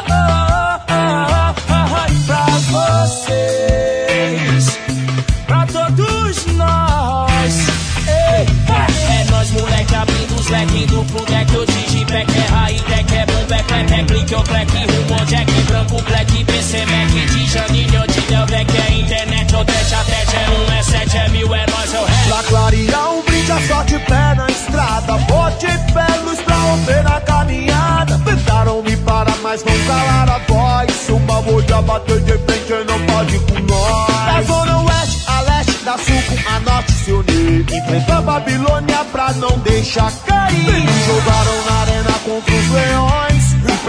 é 14.29 14.31
click, 14.31 14.31
eu 14.31 14.43
black 14.43 14.71
Rumo, 14.71 15.25
jack, 15.25 15.51
branco, 15.63 16.01
black, 16.03 16.45
PC, 16.45 16.85
Mac 16.85 17.09
De 17.09 17.45
Janinho, 17.47 18.07
de 18.07 18.21
Delvec, 18.21 18.77
é 18.77 18.93
internet 18.93 19.55
Ou 19.55 19.65
tete 19.65 19.95
a 19.95 19.99
é 19.99 20.49
um, 20.49 20.73
é 20.77 20.83
sete, 20.83 21.17
é 21.17 21.29
mil, 21.29 21.55
é 21.55 21.65
nós, 21.67 21.93
é 21.93 21.99
o 21.99 22.05
rap 22.05 22.27
Pra 22.27 22.43
clarear 22.43 23.11
um 23.11 23.21
brinde, 23.23 23.51
a 23.51 23.67
sorte 23.67 23.97
pé 23.99 24.35
na 24.35 24.47
estrada 24.47 25.17
Bote 25.17 25.67
pé, 25.93 26.05
luz 26.25 26.39
pra 26.41 26.55
romper 26.55 27.03
na 27.03 27.21
caminhada 27.21 28.21
Tentaram 28.23 28.83
me 28.83 28.95
parar, 28.97 29.37
mas 29.41 29.63
não 29.63 29.73
calaram 29.87 30.33
a 30.33 30.39
voz 30.39 31.09
uma 31.09 31.41
bolha 31.41 31.81
bater 31.81 32.21
de 32.21 32.37
frente, 32.37 32.85
não 32.87 32.99
pode 33.07 33.39
com 33.39 33.59
nós 33.61 34.25
Da 34.25 34.41
zona 34.43 34.83
oeste 34.83 35.23
a 35.27 35.41
leste, 35.41 35.83
da 35.83 35.97
sul 35.97 36.21
com 36.29 36.49
a 36.49 36.59
norte 36.59 36.91
se 36.91 37.11
unir 37.11 37.61
Enfrenta 37.61 38.17
a 38.17 38.21
Babilônia 38.21 39.05
pra 39.11 39.33
não 39.33 39.57
deixar 39.59 40.11
cair 40.27 40.85
jogaram 41.07 41.65
na 41.65 41.81
arena 41.81 42.11
contra 42.23 42.53
os 42.53 42.69
leões 42.69 43.08
E 43.08 43.08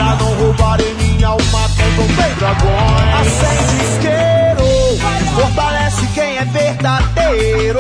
pra 0.00 0.16
não 0.16 0.34
roubarem 0.34 0.94
minha 0.94 1.28
alma, 1.28 1.68
confrontei 1.76 2.34
dragões 2.38 3.20
Acende 3.20 3.84
isqueiro 3.84 4.64
e 4.94 5.34
fortalece 5.34 6.06
quem 6.14 6.38
é 6.38 6.44
verdadeiro 6.44 7.78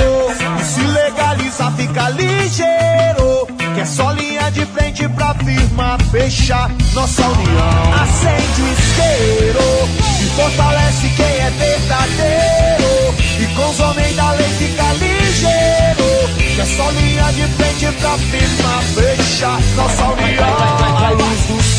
E 0.58 0.64
se 0.64 0.80
legaliza, 0.82 1.70
fica 1.72 2.10
ligeiro 2.10 3.46
Que 3.74 3.80
é 3.80 3.84
só 3.86 4.10
linha 4.12 4.50
de 4.50 4.66
frente 4.66 5.08
pra 5.08 5.34
firma 5.34 5.96
Fechar 6.10 6.70
nossa 6.92 7.22
união 7.22 7.94
Acende 8.02 8.62
o 8.62 8.72
isqueiro 8.72 9.88
E 10.20 10.24
fortalece 10.36 11.08
quem 11.16 11.24
é 11.24 11.50
verdadeiro 11.50 13.14
E 13.40 13.46
com 13.54 13.70
os 13.70 13.80
homens 13.80 14.14
da 14.16 14.30
lei 14.32 14.48
fica 14.58 14.92
ligeiro 14.92 16.54
Que 16.54 16.60
é 16.60 16.66
só 16.66 16.90
linha 16.90 17.32
de 17.32 17.48
frente 17.54 17.86
pra 17.98 18.18
firma 18.18 18.82
Fechar 18.94 19.58
nossa 19.76 20.04
união 20.04 21.19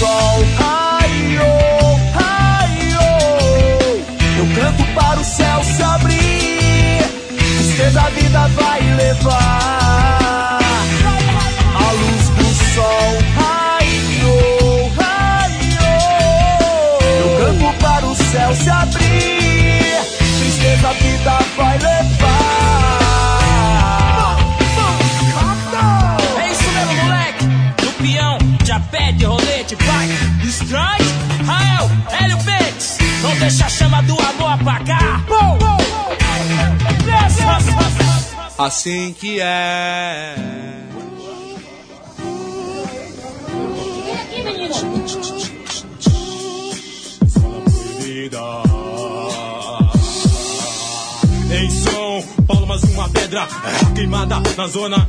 sol. 0.01 0.43
Ai, 0.57 1.37
oh, 1.37 1.99
ai, 2.15 2.75
oh. 2.99 4.39
Eu 4.39 4.45
canto 4.55 4.83
para 4.95 5.19
o 5.19 5.23
céu 5.23 5.63
se 5.63 5.83
abrir. 5.83 7.03
Tristeza 7.37 8.01
a 8.01 8.09
vida 8.09 8.47
vai 8.47 8.81
levar 8.95 10.20
Assim 38.63 39.11
que 39.19 39.39
é. 39.41 40.35
Em 51.49 51.71
São 51.71 52.23
Paulo, 52.45 52.67
mais 52.67 52.83
uma 52.83 53.09
pedra 53.09 53.47
queimada 53.95 54.43
na 54.55 54.67
zona. 54.67 55.07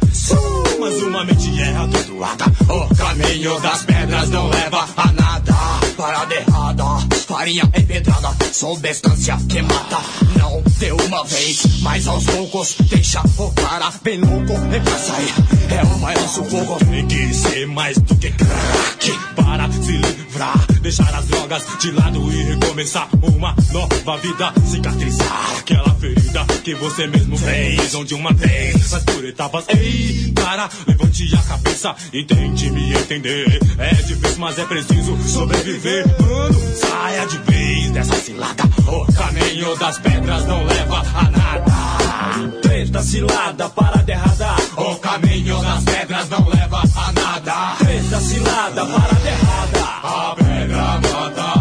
Mais 0.80 1.03
uma 1.03 1.22
mente 1.22 1.61
é 1.61 1.76
atordoada. 1.76 2.46
O 2.70 2.94
caminho 2.94 3.61
das 3.61 3.84
pedras 3.84 4.30
não 4.30 4.48
leva 4.48 4.88
a 4.96 5.12
nada. 5.12 5.53
Parada 5.94 6.34
errada, 6.34 6.84
farinha 7.33 7.62
empedrada. 7.74 8.30
Substância 8.53 9.39
que 9.49 9.62
mata. 9.62 10.01
Não 10.39 10.62
de 10.78 10.93
uma 10.93 11.24
vez, 11.24 11.62
mas 11.80 12.07
aos 12.07 12.24
poucos. 12.24 12.76
Deixa 12.91 13.22
o 13.39 13.51
cara 13.53 13.91
bem 14.03 14.18
louco 14.18 14.53
e 14.53 14.80
pra 14.80 14.99
sair. 14.99 15.35
É 15.70 15.83
o 15.83 15.99
maior 15.99 16.28
sufoco. 16.28 16.85
Tem 16.85 17.07
que 17.07 17.33
ser 17.33 17.66
mais 17.66 17.97
do 17.99 18.14
que 18.16 18.30
crack. 18.33 19.18
Para 19.35 19.72
se 19.72 19.93
livrar, 19.93 20.66
deixar 20.83 21.14
as 21.14 21.24
drogas 21.26 21.62
de 21.80 21.91
lado 21.93 22.33
e 22.33 22.43
recomeçar 22.43 23.09
uma 23.22 23.57
nova 23.72 24.18
vida. 24.18 24.53
Cicatrizar 24.70 25.59
aquela 25.59 25.95
ferida 25.95 26.45
que 26.62 26.74
você 26.74 27.07
mesmo 27.07 27.39
fez. 27.39 27.95
Onde 27.95 28.14
uma 28.14 28.33
vez, 28.35 28.91
mas 28.91 29.05
por 29.05 29.24
etapas. 29.24 29.64
Ei, 29.68 30.33
cara, 30.37 30.68
levante 30.87 31.35
a 31.35 31.43
cabeça 31.43 31.97
e 32.12 32.24
tente 32.24 32.70
me 32.70 32.93
entender. 32.93 33.59
É 33.78 33.95
difícil, 33.95 34.39
mas 34.39 34.59
é 34.59 34.64
preciso 34.66 35.16
sobreviver. 35.26 36.05
Mano, 36.20 36.76
saia 36.76 37.21
de 37.26 37.38
vez 37.38 37.90
dessa 37.92 38.16
cilada. 38.16 38.64
O 38.86 39.12
caminho 39.12 39.76
das 39.78 39.98
pedras 39.98 40.44
não 40.46 40.64
leva 40.64 41.02
a 41.14 41.22
nada. 41.30 42.52
Treta 42.62 43.02
cilada, 43.02 43.68
parada 43.68 44.10
errada. 44.10 44.56
O 44.76 44.96
caminho 44.96 45.60
das 45.62 45.84
pedras 45.84 46.28
não 46.28 46.48
leva 46.48 46.82
a 46.82 47.12
nada. 47.12 47.76
Treta 47.78 48.20
cilada, 48.20 48.86
parada 48.86 49.28
errada. 49.28 49.82
A 50.02 50.34
pedra 50.36 51.00
mata. 51.00 51.52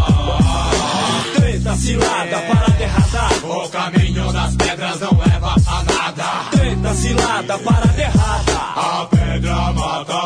Treta 1.36 1.76
cilada, 1.76 2.40
parada 2.40 2.84
errada. 2.84 3.46
O 3.46 3.70
caminho 3.70 4.34
das 4.34 4.56
pedras 4.56 5.00
não 5.00 5.12
leva 5.12 5.56
a 5.68 5.84
nada. 5.84 6.50
Treta 6.52 6.94
cilada, 6.96 7.60
parada 7.60 8.02
errada. 8.02 8.58
A 8.76 9.08
pedra 9.12 9.74
mata. 9.74 10.22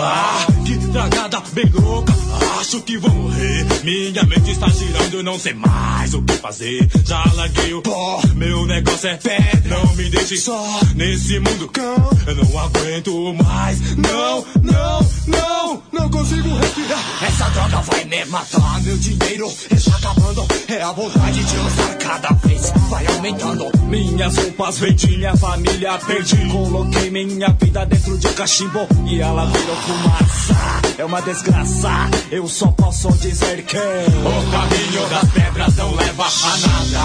Ah, 0.00 0.46
que 0.64 0.78
tragada 0.92 1.42
bem 1.52 1.70
louca. 1.74 2.12
Acho 2.60 2.80
que 2.82 2.98
morrer. 2.98 3.37
Minha 3.88 4.22
mente 4.24 4.50
está 4.50 4.68
girando, 4.68 5.22
não 5.22 5.38
sei 5.38 5.54
mais 5.54 6.12
o 6.12 6.20
que 6.20 6.34
fazer. 6.34 6.86
Já 7.06 7.24
larguei 7.34 7.72
o 7.72 7.80
pó, 7.80 8.20
meu 8.34 8.66
negócio 8.66 9.08
é 9.08 9.16
pedra. 9.16 9.78
Não 9.78 9.94
me 9.94 10.10
deixe 10.10 10.36
só 10.36 10.62
nesse 10.94 11.38
mundo 11.40 11.66
cão. 11.68 12.10
Eu 12.26 12.34
não 12.34 12.58
aguento 12.58 13.34
mais. 13.42 13.96
Não, 13.96 14.44
não, 14.62 15.10
não, 15.26 15.82
não 15.90 16.10
consigo 16.10 16.54
respirar. 16.54 17.02
Essa 17.22 17.48
droga 17.48 17.80
vai 17.80 18.04
me 18.04 18.24
matar. 18.26 18.82
Meu 18.82 18.98
dinheiro 18.98 19.50
está 19.70 19.96
acabando. 19.96 20.46
É 20.68 20.82
a 20.82 20.92
vontade 20.92 21.42
de 21.42 21.56
usar 21.56 21.94
cada 21.94 22.28
vez. 22.46 22.70
Vai 22.90 23.06
aumentando. 23.06 23.70
Minhas 23.84 24.36
roupas 24.36 24.80
vendi, 24.80 25.16
minha 25.16 25.34
família 25.34 25.96
perdi. 25.96 26.46
Coloquei 26.48 27.08
minha 27.10 27.56
vida 27.58 27.86
dentro 27.86 28.18
de 28.18 28.28
cachimbo 28.34 28.86
e 29.06 29.18
ela 29.18 29.46
virou 29.46 29.76
fumaça. 29.76 30.82
É 30.98 31.04
uma 31.06 31.22
desgraça. 31.22 31.88
Eu 32.30 32.46
só 32.46 32.66
posso 32.72 33.10
dizer 33.12 33.62
que 33.62 33.77
o 33.78 34.50
caminho 34.50 35.08
das 35.08 35.30
pedras 35.30 35.76
não 35.76 35.94
leva 35.94 36.24
a 36.24 36.56
nada. 36.58 37.04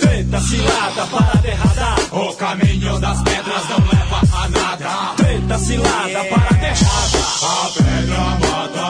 Treta 0.00 0.40
cilada, 0.40 1.06
parada 1.06 1.48
errada. 1.48 1.94
O 2.12 2.32
caminho 2.34 2.98
das 2.98 3.22
pedras 3.22 3.68
não 3.68 3.78
leva 3.78 4.20
a 4.32 4.48
nada. 4.48 5.14
Treta 5.16 5.58
cilada, 5.58 6.24
parada 6.24 6.66
errada. 6.66 7.18
A 7.42 7.70
pedra 7.76 8.20
mata. 8.42 8.88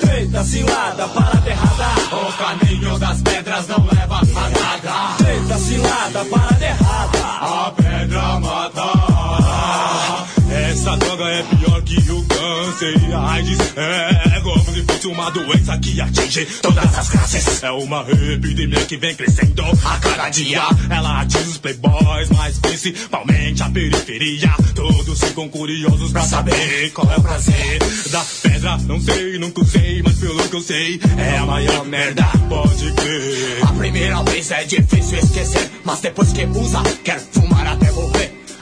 Treta 0.00 0.44
cilada, 0.44 1.08
parada 1.08 1.50
errada. 1.50 1.88
O 2.12 2.32
caminho 2.32 2.98
das 2.98 3.20
pedras 3.22 3.66
não 3.68 3.86
leva 3.86 4.16
a 4.16 4.48
nada. 4.50 5.14
Treta 5.18 5.58
cilada, 5.58 6.24
parada 6.24 6.64
errada. 6.64 7.83
Que 12.02 12.12
o 12.12 12.22
câncer 12.24 12.94
e 13.08 13.12
a 13.12 13.30
AIDS. 13.32 13.58
É 13.76 14.40
como 14.40 14.72
se 14.72 14.82
fosse 14.82 15.06
uma 15.06 15.30
doença 15.30 15.78
que 15.78 16.00
atinge 16.00 16.46
todas 16.62 16.98
as 16.98 17.08
classes. 17.08 17.62
É 17.62 17.70
uma 17.70 18.04
epidemia 18.32 18.84
que 18.84 18.96
vem 18.96 19.14
crescendo 19.14 19.62
a 19.62 19.96
cada 19.98 20.28
dia. 20.30 20.62
Ela 20.90 21.20
atinge 21.20 21.48
os 21.48 21.58
playboys, 21.58 22.28
mas 22.30 22.58
principalmente 22.58 23.62
a 23.62 23.70
periferia. 23.70 24.54
Todos 24.74 25.20
ficam 25.20 25.48
curiosos 25.48 26.12
pra 26.12 26.22
saber 26.22 26.90
qual 26.92 27.10
é 27.12 27.16
o 27.16 27.22
prazer 27.22 27.78
da 28.10 28.24
pedra. 28.42 28.76
Não 28.78 29.00
sei, 29.00 29.38
nunca 29.38 29.62
usei, 29.62 30.02
mas 30.02 30.16
pelo 30.16 30.48
que 30.48 30.56
eu 30.56 30.62
sei, 30.62 31.00
é 31.16 31.38
a 31.38 31.46
maior 31.46 31.84
merda. 31.84 32.24
Pode 32.48 32.92
crer. 32.92 33.64
A 33.64 33.72
primeira 33.72 34.22
vez 34.22 34.50
é 34.50 34.64
difícil 34.64 35.18
esquecer, 35.18 35.70
mas 35.84 36.00
depois 36.00 36.32
que 36.32 36.44
usa, 36.44 36.82
quer 37.02 37.20
fumar 37.20 37.66
até 37.66 37.90
morrer. 37.92 38.13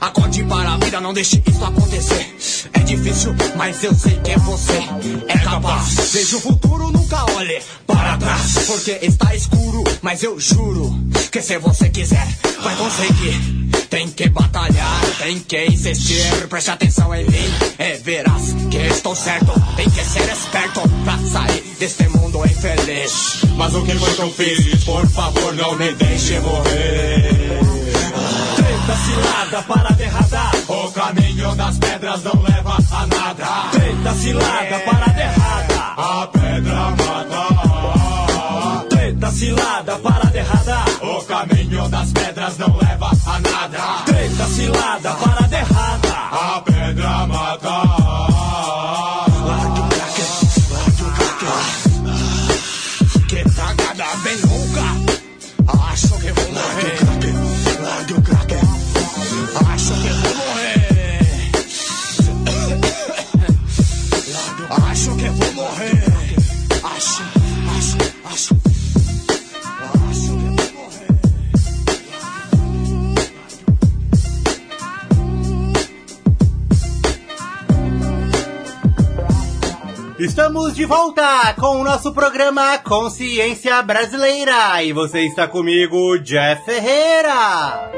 Acorde 0.02 0.42
para 0.42 0.72
a 0.72 0.76
vida, 0.78 1.00
não 1.00 1.14
deixe 1.14 1.40
isso 1.46 1.64
acontecer. 1.64 2.36
É 2.72 2.80
difícil, 2.80 3.36
mas 3.56 3.84
eu 3.84 3.94
sei 3.94 4.18
que 4.18 4.36
você 4.40 4.82
é 5.28 5.38
capaz. 5.38 6.10
Veja 6.12 6.38
o 6.38 6.40
futuro, 6.40 6.90
nunca 6.90 7.24
olhe 7.36 7.62
para 7.86 8.16
trás. 8.16 8.52
Porque 8.66 8.98
está 9.00 9.32
escuro, 9.32 9.84
mas 10.02 10.24
eu 10.24 10.40
juro 10.40 10.92
que 11.30 11.40
se 11.40 11.56
você 11.58 11.88
quiser, 11.88 12.26
vai 12.64 12.74
conseguir. 12.74 13.70
Tem 13.88 14.08
que 14.08 14.28
batalhar, 14.28 15.00
tem 15.18 15.38
que 15.38 15.66
insistir. 15.66 16.48
Preste 16.48 16.72
atenção 16.72 17.14
em 17.14 17.24
mim, 17.24 17.54
e 17.78 17.96
verás 17.98 18.56
que 18.72 18.78
estou 18.78 19.14
certo. 19.14 19.52
Tem 19.76 19.88
que 19.88 20.04
ser 20.04 20.28
esperto 20.32 20.80
pra 21.04 21.16
sair 21.30 21.62
deste 21.78 22.08
mundo 22.08 22.44
infeliz. 22.44 23.42
Mas 23.56 23.72
o 23.72 23.84
que 23.84 23.92
foi 23.92 24.14
que 24.14 24.20
eu 24.20 24.32
fiz? 24.32 24.82
Por 24.82 25.08
favor, 25.08 25.54
não 25.54 25.76
me 25.76 25.92
deixe 25.94 26.40
morrer. 26.40 27.41
Treta 28.92 29.04
cilada, 29.06 29.62
parada 29.62 30.02
errada. 30.02 30.50
O 30.68 30.92
caminho 30.92 31.54
das 31.54 31.78
pedras 31.78 32.22
não 32.24 32.42
leva 32.42 32.76
a 32.76 33.06
nada. 33.06 33.70
Treta 33.72 34.12
cilada, 34.12 34.78
parada 34.80 35.22
errada. 35.22 35.94
A 35.96 36.26
pedra 36.26 36.90
mata. 36.90 38.86
Treta 38.90 39.30
cilada, 39.30 39.98
parada 39.98 40.36
errada. 40.36 40.84
O 41.00 41.22
caminho 41.24 41.88
das 41.88 42.12
pedras 42.12 42.58
não 42.58 42.76
leva 42.76 43.10
a 43.26 43.40
nada. 43.40 44.02
Treta 44.04 44.44
cilada, 44.44 45.14
parada 45.14 45.56
errada. 45.56 46.12
A 46.30 46.60
pedra 46.60 47.26
mata. 47.26 47.81
Estamos 80.52 80.76
de 80.76 80.84
volta 80.84 81.54
com 81.58 81.80
o 81.80 81.82
nosso 81.82 82.12
programa 82.12 82.76
Consciência 82.76 83.80
Brasileira 83.80 84.82
e 84.82 84.92
você 84.92 85.20
está 85.20 85.48
comigo, 85.48 86.18
Jeff 86.18 86.62
Ferreira. 86.66 87.90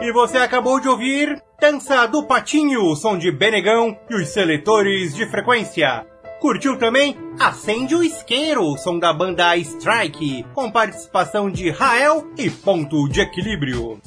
E 0.00 0.12
você 0.12 0.38
acabou 0.38 0.78
de 0.78 0.88
ouvir 0.88 1.42
Dança 1.60 2.06
do 2.06 2.22
Patinho, 2.22 2.94
som 2.94 3.18
de 3.18 3.32
Benegão 3.32 3.98
e 4.08 4.14
os 4.14 4.28
seletores 4.28 5.12
de 5.12 5.26
frequência. 5.26 6.06
Curtiu 6.40 6.78
também 6.78 7.18
Acende 7.36 7.96
o 7.96 8.04
Isqueiro, 8.04 8.78
som 8.78 8.96
da 8.96 9.12
banda 9.12 9.56
Strike, 9.56 10.46
com 10.54 10.70
participação 10.70 11.50
de 11.50 11.68
Rael 11.68 12.30
e 12.38 12.48
Ponto 12.48 13.08
de 13.08 13.20
Equilíbrio. 13.20 14.00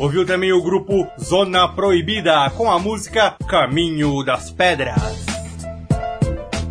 Ouviu 0.00 0.24
também 0.24 0.50
o 0.50 0.62
grupo 0.62 1.06
Zona 1.20 1.68
Proibida 1.68 2.48
com 2.56 2.70
a 2.70 2.78
música 2.78 3.36
Caminho 3.46 4.24
das 4.24 4.50
Pedras. 4.50 5.31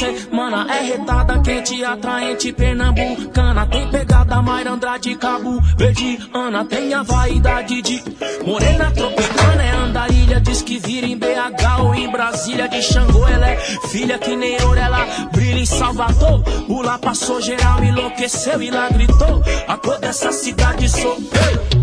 Semana. 0.00 0.66
É 0.74 0.82
retada, 0.82 1.38
quente, 1.40 1.84
atraente, 1.84 2.52
pernambucana. 2.52 3.66
Tem 3.66 3.90
pegada, 3.90 4.40
Mayra 4.40 4.72
Andrade, 4.72 5.14
Cabo 5.16 5.60
Verde, 5.76 6.18
Ana. 6.32 6.64
Tem 6.64 6.94
a 6.94 7.02
vaidade 7.02 7.82
de 7.82 8.02
morena 8.44 8.90
tropicana. 8.90 9.62
É 9.62 9.70
andarilha, 9.76 10.40
diz 10.40 10.62
que 10.62 10.78
vira 10.78 11.06
em 11.06 11.18
BH 11.18 11.80
ou 11.80 11.94
em 11.94 12.10
Brasília. 12.10 12.68
De 12.68 12.82
Xangô, 12.82 13.26
ela 13.28 13.50
é 13.50 13.56
filha 13.88 14.18
que 14.18 14.34
nem 14.34 14.60
ouro, 14.62 14.78
ela 14.78 15.06
brilha 15.32 15.60
em 15.60 15.66
Salvador. 15.66 16.42
O 16.68 16.80
lá 16.80 16.98
passou 16.98 17.40
geral, 17.40 17.82
enlouqueceu 17.84 18.62
e 18.62 18.70
lá 18.70 18.88
gritou. 18.88 19.42
A 19.68 19.76
cor 19.76 19.98
dessa 19.98 20.32
cidade 20.32 20.88
sou 20.88 21.16
eu. 21.16 21.79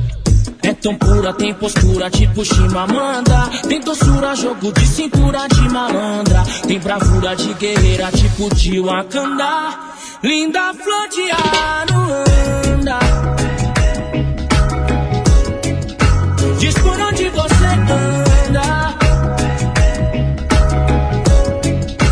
Tão 0.87 0.95
pura, 0.95 1.33
tem 1.33 1.53
postura 1.53 2.09
tipo 2.09 2.45
Chimamanda. 2.45 3.49
Tem 3.67 3.81
doçura, 3.81 4.33
jogo 4.37 4.71
de 4.71 4.87
cintura 4.87 5.45
de 5.49 5.67
malandra. 5.67 6.41
Tem 6.65 6.79
bravura 6.79 7.35
de 7.35 7.53
guerreira 7.55 8.09
tipo 8.09 8.55
de 8.55 8.79
Wakanda 8.79 9.77
Linda 10.23 10.73
flor 10.73 11.09
de 11.09 11.29
Aruanda 11.29 12.99
Diz 16.57 16.73
por 16.75 17.01
onde 17.01 17.29
você 17.31 17.65
anda. 18.47 18.97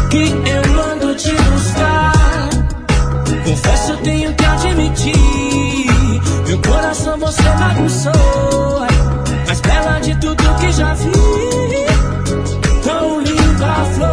Que 0.10 0.50
eu 0.50 0.74
mando 0.74 1.16
te 1.16 1.32
buscar. 1.32 2.50
Confesso, 3.46 3.98
tenho 4.04 4.34
que 4.34 4.46
admitir 4.46 5.35
você 7.36 7.50
bagunçou 7.60 8.86
Mais 9.48 9.62
bela 9.62 10.00
de 10.00 10.16
tudo 10.16 10.56
que 10.60 10.72
já 10.72 10.94
vi 10.94 11.12
Tão 12.84 13.20
linda 13.22 13.66
a 13.66 13.86
flor. 13.86 14.12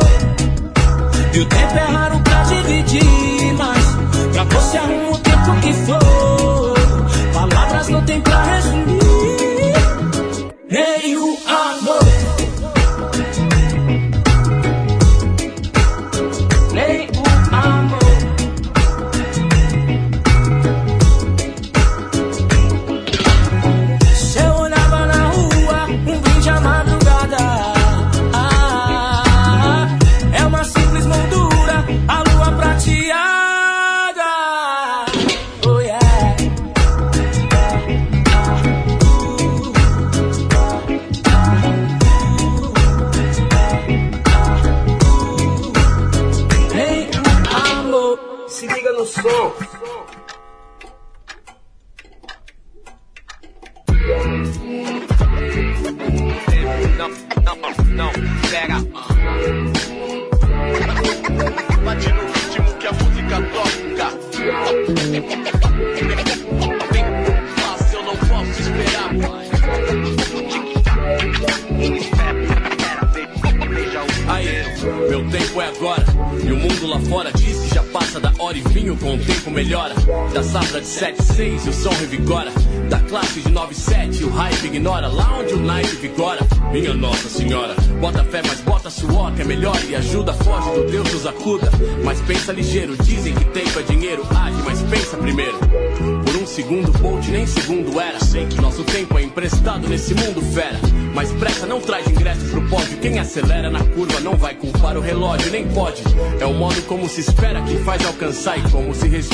E 1.34 1.40
o 1.40 1.46
tempo 1.46 1.74
é 1.74 1.92
raro 1.92 2.20
pra 2.20 2.42
dividir 2.42 3.54
Mas 3.56 3.96
pra 4.32 4.44
você 4.44 4.76
arruma 4.78 5.10
o 5.10 5.18
tempo 5.18 5.60
que 5.60 5.72
for 5.72 6.01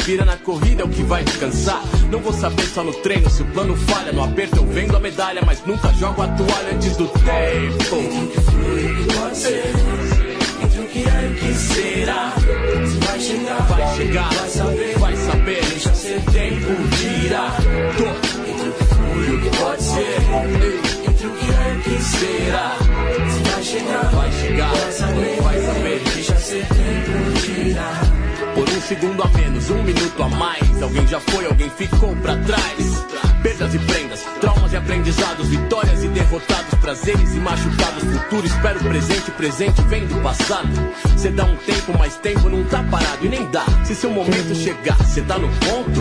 respira 0.09 0.25
na 0.25 0.39
corrida 0.39 0.83
é 0.83 0.87
o 0.87 0.89
que 0.89 1.03
vai 1.03 1.23
descansar. 1.23 1.83
Não 2.11 2.19
vou 2.21 2.33
saber 2.33 2.67
só 2.67 2.83
no 2.83 2.95
treino 2.95 3.29
se 3.29 3.43
o 3.43 3.45
plano 3.53 3.77
falha. 3.77 4.11
No 4.11 4.25
aperto 4.25 4.57
eu 4.57 4.67
vendo 4.67 4.97
a 4.97 5.01
medalha, 5.01 5.43
mas 5.45 5.63
nunca 5.67 5.93
jogo 5.93 6.23
a 6.23 6.29
toalha 6.29 6.75
antes 6.75 6.97
do 6.97 7.07
tempo. 7.09 8.08
Um 29.71 29.83
minuto 29.83 30.23
a 30.23 30.29
mais. 30.29 30.83
Alguém 30.83 31.07
já 31.07 31.21
foi, 31.21 31.47
alguém 31.47 31.71
ficou 31.71 32.15
pra 32.17 32.37
trás. 32.37 33.05
Perdas 33.43 33.75
e 33.75 33.79
prendas, 33.79 34.21
traumas 34.41 34.73
e 34.73 34.77
aprendizados, 34.77 35.47
vitórias 35.49 36.03
e 36.03 36.09
derrotados, 36.09 36.78
prazeres 36.89 37.35
e 37.35 37.41
machucados. 37.41 38.03
Futuro, 38.03 38.47
espero 38.47 38.81
presente, 38.81 39.31
presente 39.33 39.83
vem 39.83 40.07
do 40.07 40.23
passado. 40.23 40.69
Cê 41.19 41.29
dá 41.29 41.45
um 41.45 41.55
tempo, 41.57 41.93
mas 41.99 42.17
tempo 42.17 42.49
não 42.49 42.65
tá 42.65 42.83
parado 42.85 43.27
e 43.27 43.29
nem 43.29 43.45
dá. 43.51 43.67
Se 43.85 43.95
seu 43.95 44.09
momento 44.09 44.55
chegar, 44.55 44.97
cê 45.05 45.21
tá 45.21 45.39
no 45.39 45.49
ponto. 45.49 46.01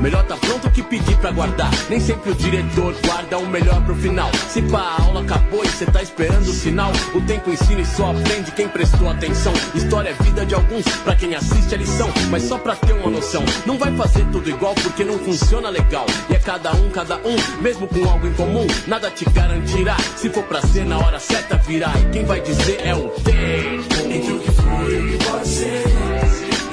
Melhor 0.00 0.22
tá 0.26 0.36
pronto 0.36 0.70
que 0.70 0.80
pedir 0.80 1.16
pra 1.16 1.32
guardar. 1.32 1.70
Nem 1.90 1.98
sempre 1.98 2.30
o 2.30 2.34
diretor 2.36 2.94
guarda 3.04 3.36
o 3.38 3.46
melhor 3.48 3.82
pro 3.84 3.96
final. 3.96 4.30
Se 4.48 4.62
pá, 4.62 4.78
a 4.78 5.02
aula 5.02 5.22
acabou 5.22 5.64
e 5.64 5.68
cê 5.68 5.86
tá 5.86 6.00
esperando 6.00 6.46
o 6.46 6.52
sinal. 6.52 6.92
O 7.12 7.20
tempo 7.22 7.50
ensina 7.50 7.80
e 7.80 7.86
só 7.86 8.12
aprende 8.12 8.52
quem 8.52 8.68
prestou 8.68 9.10
atenção. 9.10 9.52
História 9.74 10.10
é 10.10 10.22
vida 10.22 10.46
de 10.46 10.54
alguns, 10.54 10.84
pra 11.02 11.16
quem 11.16 11.34
assiste 11.34 11.74
a 11.74 11.78
lição. 11.78 12.08
Mas 12.30 12.44
só 12.44 12.58
pra 12.58 12.76
ter 12.76 12.92
uma 12.92 13.10
noção, 13.10 13.42
não 13.66 13.76
vai 13.76 13.92
fazer 13.96 14.24
tudo 14.26 14.48
igual 14.48 14.76
porque 14.76 15.02
não 15.02 15.18
funciona 15.18 15.68
legal. 15.68 16.06
E 16.30 16.36
é 16.36 16.38
cada 16.38 16.72
um, 16.74 16.90
cada 16.90 17.16
um, 17.16 17.60
mesmo 17.60 17.88
com 17.88 18.08
algo 18.08 18.24
em 18.24 18.34
comum, 18.34 18.66
nada 18.86 19.10
te 19.10 19.24
garantirá. 19.30 19.96
Se 20.16 20.27
for 20.30 20.44
pra 20.44 20.60
ser 20.62 20.84
na 20.84 20.98
hora 20.98 21.18
certa, 21.18 21.56
virá. 21.56 21.92
E 22.00 22.10
quem 22.10 22.24
vai 22.24 22.40
dizer 22.40 22.80
é 22.84 22.94
o 22.94 23.08
tempo. 23.08 23.94
Entre 24.10 24.32
o 24.32 24.40
que 24.40 24.50
foi 24.50 24.94
e 24.94 24.98
o 24.98 25.18
que 25.18 25.24
pode 25.24 25.48
ser. 25.48 25.84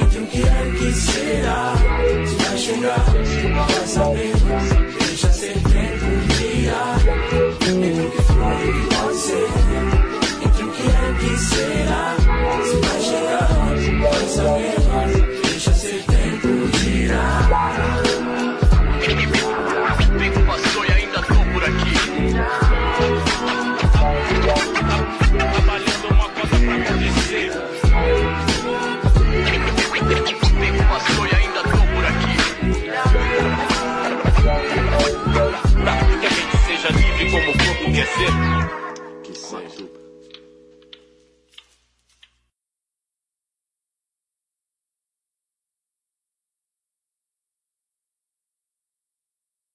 Entre 0.02 0.20
o 0.20 0.28
que 0.28 0.42
é 0.42 0.66
e 0.66 0.70
o 0.70 0.76
que 0.76 0.94
será. 0.94 1.74
Se 2.26 2.36
vai 2.36 2.58
chegar, 2.58 3.06
vai 3.68 3.88
saber. 3.88 4.35